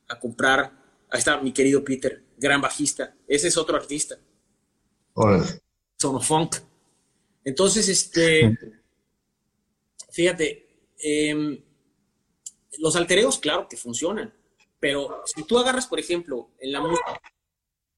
[0.08, 0.72] a, comprar.
[1.10, 3.16] Ahí está mi querido Peter, gran bajista.
[3.28, 4.18] Ese es otro artista.
[5.98, 6.56] Sonofunk.
[7.44, 8.58] Entonces, este,
[10.12, 11.64] fíjate, em,
[12.80, 14.34] los altereos, claro que funcionan,
[14.80, 17.20] pero si tú agarras, por ejemplo, en la música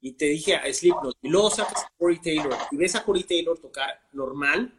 [0.01, 3.23] y te dije a Slipknot y luego sacas a Corey Taylor y ves a Corey
[3.23, 4.73] Taylor tocar normal,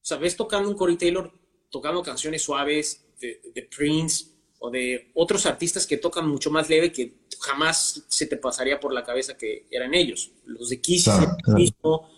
[0.00, 1.30] o sea, ves tocando un Corey Taylor
[1.70, 4.26] tocando canciones suaves de, Prince
[4.58, 8.92] o de otros artistas que tocan mucho más leve que jamás se te pasaría por
[8.92, 10.32] la cabeza que eran ellos.
[10.46, 11.08] Los de Kiss
[11.54, 12.10] mismo.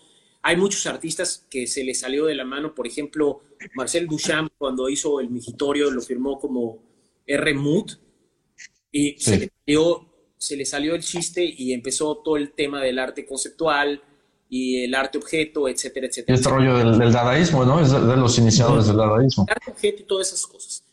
[0.43, 3.41] Hay muchos artistas que se les salió de la mano, por ejemplo,
[3.75, 6.79] Marcel Duchamp cuando hizo el Migitorio lo firmó como
[7.27, 7.53] R.
[7.53, 7.91] Mood
[8.91, 10.05] y se, le salió,
[10.37, 14.01] se le salió el chiste y empezó todo el tema del arte conceptual
[14.49, 16.35] y el arte objeto, etcétera, etcétera.
[16.35, 17.79] Este rollo del, dadaísmo, ¿no?
[17.79, 19.45] Es de, los iniciadores del dadaísmo.
[19.47, 20.83] El arte objeto y todas esas cosas.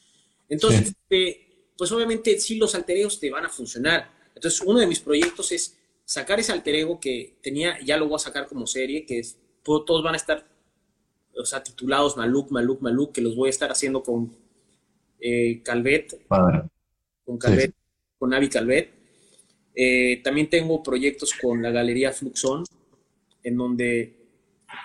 [0.48, 4.10] Entonces, este, pues obviamente sí los alteregos te van a funcionar.
[4.34, 8.16] Entonces, uno de mis proyectos es sacar ese alter ego que tenía, ya lo voy
[8.16, 10.46] a sacar como serie, que es, todos van a estar,
[11.36, 14.34] o sea, titulados Maluk, Maluk, Maluk, que los voy a estar haciendo con
[15.20, 16.26] eh, Calvet,
[17.24, 17.74] con Calvet,
[18.18, 18.90] con Avi Calvet.
[19.74, 22.64] Eh, también tengo proyectos con la Galería Fluxon,
[23.42, 24.16] en donde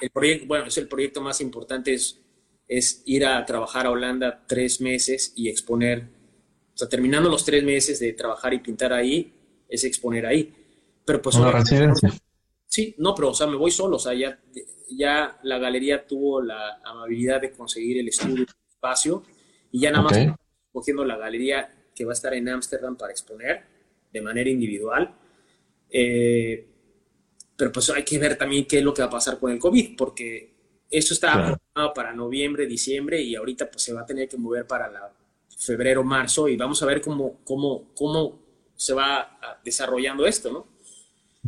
[0.01, 2.19] el proyecto, bueno, es el proyecto más importante, es,
[2.77, 6.07] es ir a trabajar a Holanda tres meses y exponer,
[6.73, 9.31] o sea, terminando los tres meses de trabajar y pintar ahí,
[9.69, 10.51] es exponer ahí.
[11.05, 11.35] Pero pues...
[11.35, 12.11] Una residencia.
[12.65, 14.39] Sí, no, pero o sea, me voy solo, o sea, ya,
[14.89, 19.23] ya la galería tuvo la amabilidad de conseguir el estudio, el espacio,
[19.71, 20.17] y ya nada más
[20.71, 23.61] cogiendo la galería que va a estar en Ámsterdam para exponer
[24.11, 25.13] de manera individual.
[25.91, 26.67] Eh,
[27.55, 29.59] pero pues hay que ver también qué es lo que va a pasar con el
[29.59, 30.52] COVID, porque
[30.93, 34.67] esto está programado para noviembre, diciembre y ahorita pues se va a tener que mover
[34.67, 35.11] para la
[35.57, 38.39] febrero, marzo y vamos a ver cómo, cómo, cómo
[38.75, 40.67] se va desarrollando esto, ¿no?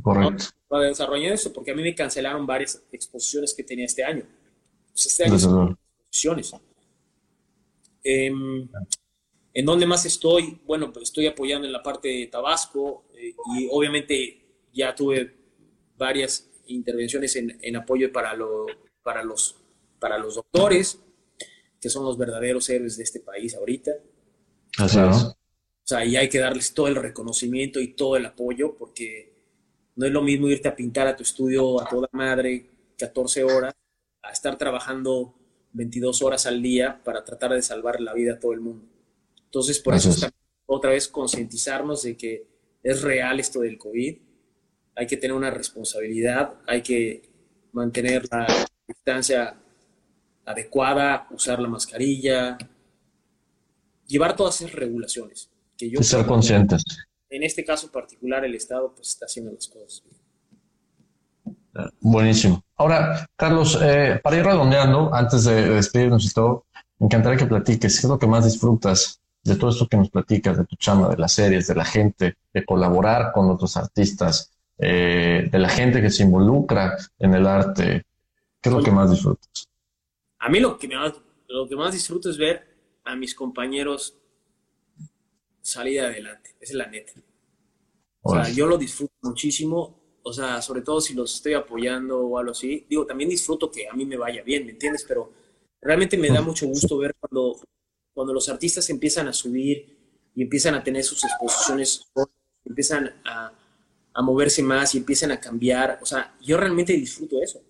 [0.01, 0.45] Correcto.
[0.71, 4.25] Va desarrollando esto, porque a mí me cancelaron varias exposiciones que tenía este año.
[4.91, 5.77] Pues este año son
[6.09, 6.53] exposiciones.
[8.03, 8.67] Em,
[9.53, 10.59] ¿En dónde más estoy?
[10.65, 15.33] Bueno, pues estoy apoyando en la parte de Tabasco eh, y obviamente ya tuve
[15.97, 18.65] varias intervenciones en, apoyo para, lo,
[19.05, 19.55] para, los,
[19.99, 20.99] para los doctores,
[21.79, 23.91] que son los verdaderos héroes de este país ahorita.
[24.79, 25.15] Así es.
[25.23, 25.35] O
[25.83, 29.31] sea, y hay que darles todo el reconocimiento y todo el apoyo, porque
[29.95, 32.65] no es lo mismo irte a pintar a tu estudio a toda madre
[32.97, 33.75] 14 horas,
[34.23, 35.35] a estar trabajando
[35.73, 38.87] 22 horas al día para tratar de salvar la vida a todo el mundo.
[39.43, 40.27] Entonces, por eso, es.
[40.65, 42.47] otra vez concientizarnos de que
[42.81, 44.17] es real esto del COVID,
[44.95, 47.29] hay que tener una responsabilidad, hay que
[47.71, 48.47] mantener la
[48.87, 49.55] distancia
[50.45, 52.57] adecuada, usar la mascarilla,
[54.07, 55.49] llevar todas esas regulaciones.
[55.77, 56.83] Que yo ser conscientes.
[57.29, 60.03] En este caso particular, el Estado pues está haciendo las cosas
[61.99, 62.63] Buenísimo.
[62.77, 66.65] Ahora, Carlos, eh, para ir redondeando, antes de despedirnos y todo,
[66.99, 70.09] me encantaría que platiques, ¿qué es lo que más disfrutas de todo esto que nos
[70.09, 74.51] platicas, de tu chamba, de las series, de la gente, de colaborar con otros artistas,
[74.77, 78.05] eh, de la gente que se involucra en el arte?
[78.65, 79.69] ¿Qué es lo que más disfrutas?
[80.39, 81.13] A mí lo que, más,
[81.47, 82.65] lo que más disfruto es ver
[83.03, 84.17] a mis compañeros
[85.61, 87.13] salir adelante, esa es la neta.
[88.23, 92.39] O sea, yo lo disfruto muchísimo, o sea, sobre todo si los estoy apoyando o
[92.39, 92.87] algo así.
[92.89, 95.05] Digo, también disfruto que a mí me vaya bien, ¿me entiendes?
[95.07, 95.31] Pero
[95.79, 97.59] realmente me da mucho gusto ver cuando
[98.15, 99.95] cuando los artistas empiezan a subir
[100.33, 102.11] y empiezan a tener sus exposiciones,
[102.63, 103.51] empiezan a,
[104.11, 107.61] a moverse más y empiezan a cambiar, o sea, yo realmente disfruto eso.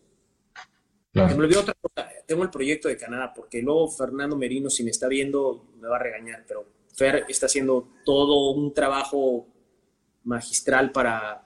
[1.15, 5.07] Me otra cosa, tengo el proyecto de Canadá, porque luego Fernando Merino, si me está
[5.07, 9.47] viendo, me va a regañar, pero Fer está haciendo todo un trabajo
[10.25, 11.41] magistral para,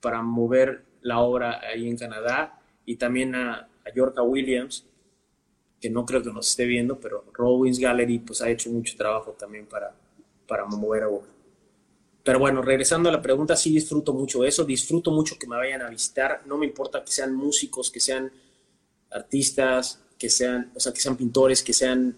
[0.00, 4.86] para mover la obra ahí en Canadá y también a, Yorka Williams,
[5.80, 9.32] que no creo que nos esté viendo, pero Robbins Gallery pues ha hecho mucho trabajo
[9.32, 9.92] también para,
[10.46, 11.08] para mover a
[12.22, 15.82] pero bueno, regresando a la pregunta, sí disfruto mucho eso, disfruto mucho que me vayan
[15.82, 18.30] a visitar, no me importa que sean músicos, que sean
[19.10, 22.16] artistas, que sean, o sea, que sean pintores, que sean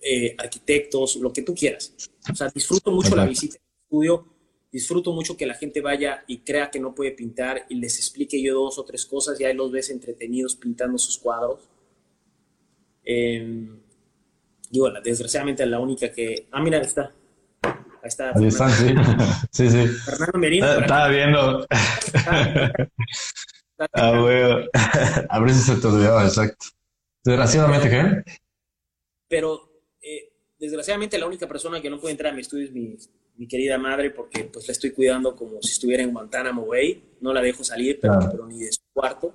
[0.00, 1.94] eh, arquitectos, lo que tú quieras.
[2.30, 4.26] O sea, disfruto mucho la visita al estudio,
[4.70, 8.42] disfruto mucho que la gente vaya y crea que no puede pintar y les explique
[8.42, 11.60] yo dos o tres cosas y ahí los ves entretenidos pintando sus cuadros.
[13.04, 13.68] Eh,
[14.72, 16.48] y bueno, desgraciadamente la única que...
[16.50, 17.12] Ah, mira, está.
[17.62, 18.32] Ahí está.
[18.34, 18.94] Ahí está, sí.
[19.52, 19.86] sí, sí.
[19.86, 20.80] Fernando Merino.
[20.80, 21.66] Estaba viendo.
[23.92, 24.66] ah, bueno.
[25.28, 26.66] A ver si se te olvidaba, exacto.
[27.24, 28.40] Desgraciadamente, ¿qué?
[29.28, 32.96] Pero, eh, desgraciadamente, la única persona que no puede entrar a mi estudio es mi,
[33.36, 37.02] mi, querida madre, porque pues la estoy cuidando como si estuviera en Guantánamo Bay.
[37.20, 39.34] No la dejo salir, pero, pero ni de su cuarto.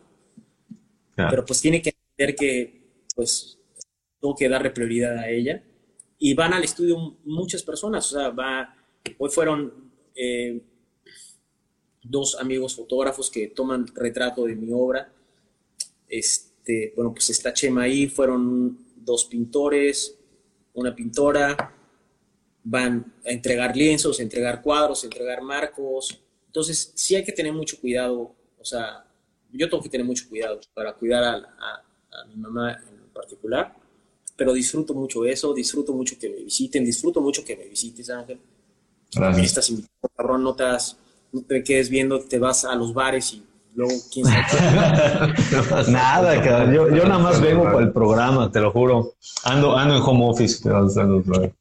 [1.15, 2.81] Pero pues tiene que entender que,
[3.15, 3.57] pues,
[4.19, 5.63] tengo que darle prioridad a ella
[6.19, 8.75] y van al estudio muchas personas, o sea, va,
[9.17, 10.61] hoy fueron eh,
[12.09, 15.11] dos amigos fotógrafos que toman retrato de mi obra,
[16.07, 20.17] este, bueno, pues está Chema ahí, fueron dos pintores,
[20.73, 21.73] una pintora,
[22.63, 27.53] van a entregar lienzos, a entregar cuadros, a entregar marcos, entonces sí hay que tener
[27.53, 29.05] mucho cuidado, o sea,
[29.51, 33.73] yo tengo que tener mucho cuidado para cuidar a, a mi mamá en particular
[34.37, 38.39] pero disfruto mucho eso, disfruto mucho que me visiten, disfruto mucho que me visites, Ángel.
[39.11, 39.45] Gracias.
[39.47, 40.63] Estás invitado, cabrón, no te,
[41.37, 43.43] no te quedes viendo, te vas a los bares y
[43.75, 45.33] luego quién sabe.
[45.91, 46.73] nada, cabrón.
[46.73, 49.13] Yo, yo nada más vengo para el programa, te lo juro.
[49.43, 50.63] Ando, ando en home office.
[50.63, 51.51] Te vas a los bares.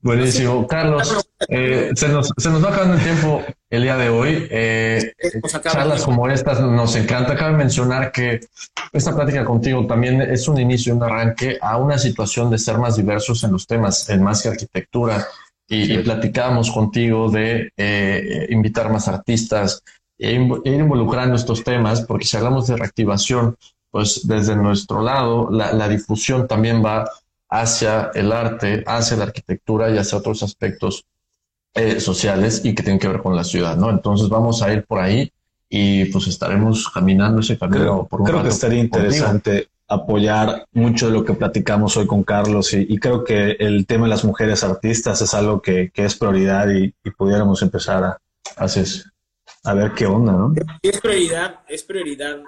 [0.00, 0.66] Buenísimo.
[0.66, 4.46] Carlos, eh, se, nos, se nos va acabando el tiempo el día de hoy.
[4.50, 5.12] Eh,
[5.62, 7.34] charlas como estas nos encanta.
[7.34, 8.40] Cabe mencionar que
[8.92, 12.96] esta plática contigo también es un inicio, un arranque a una situación de ser más
[12.96, 15.26] diversos en los temas, en más que arquitectura.
[15.68, 19.82] Y, platicábamos contigo de eh, invitar más artistas
[20.18, 23.56] e, ir involucrando estos temas, porque si hablamos de reactivación,
[23.90, 27.08] pues desde nuestro lado, la, la difusión también va
[27.50, 31.04] hacia el arte, hacia la arquitectura y hacia otros aspectos
[31.74, 33.90] eh, sociales y que tienen que ver con la ciudad, ¿no?
[33.90, 35.30] Entonces vamos a ir por ahí
[35.68, 41.06] y pues estaremos caminando ese camino creo, por un Creo que estaría interesante apoyar mucho
[41.06, 44.62] de lo que platicamos hoy con Carlos y, creo que el tema de las mujeres
[44.62, 48.20] artistas es algo que, es prioridad y, pudiéramos empezar a,
[49.64, 50.54] a ver qué onda, ¿no?
[50.82, 52.42] Es prioridad, es prioridad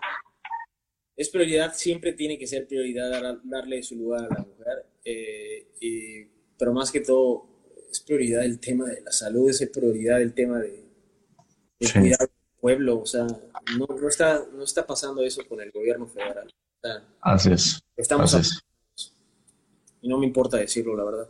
[1.21, 6.73] es prioridad, siempre tiene que ser prioridad darle su lugar a la mujer, eh, pero
[6.73, 7.47] más que todo
[7.93, 10.83] es prioridad el tema de la salud, es prioridad el tema de,
[11.79, 13.27] cuidar al pueblo, o sea,
[13.79, 16.51] no, no, está, no está pasando eso con el gobierno federal.
[17.21, 17.83] Así es.
[17.97, 18.63] Estamos
[20.03, 21.29] y no me importa decirlo, la verdad.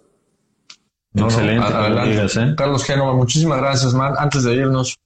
[1.13, 2.41] Excelente.
[2.41, 2.55] ¿eh?
[2.57, 4.15] Carlos Génova, muchísimas gracias, man.
[4.17, 4.97] Antes de irnos.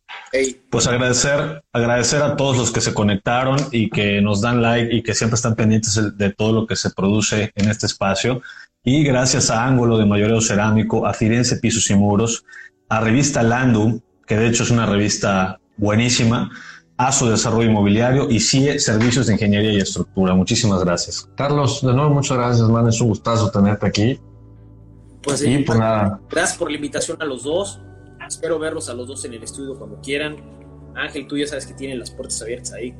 [0.70, 5.02] Pues agradecer, agradecer a todos los que se conectaron y que nos dan like y
[5.02, 8.42] que siempre están pendientes de todo lo que se produce en este espacio.
[8.82, 12.44] Y gracias a Ángulo de Mayoreo Cerámico, a Firenze Pisos y Muros,
[12.90, 16.50] a Revista Landum, que de hecho es una revista buenísima,
[16.96, 20.34] a su desarrollo inmobiliario y CIE Servicios de Ingeniería y Estructura.
[20.34, 21.28] Muchísimas gracias.
[21.34, 22.88] Carlos, de nuevo muchas gracias, man.
[22.88, 24.20] Es un gustazo tenerte aquí.
[25.22, 26.20] Pues, sí, pues nada.
[26.30, 27.80] Gracias por la invitación a los dos.
[28.26, 30.36] Espero verlos a los dos en el estudio cuando quieran.
[30.94, 32.94] Ángel, tú ya sabes que tienen las puertas abiertas ahí.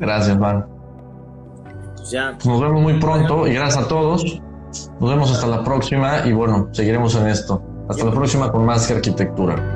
[0.00, 0.66] Gracias, man.
[1.96, 2.38] Pues ya.
[2.44, 4.40] Nos vemos muy pronto y gracias a todos.
[5.00, 7.62] Nos vemos hasta la próxima y bueno, seguiremos en esto.
[7.88, 9.75] Hasta la próxima con más que arquitectura.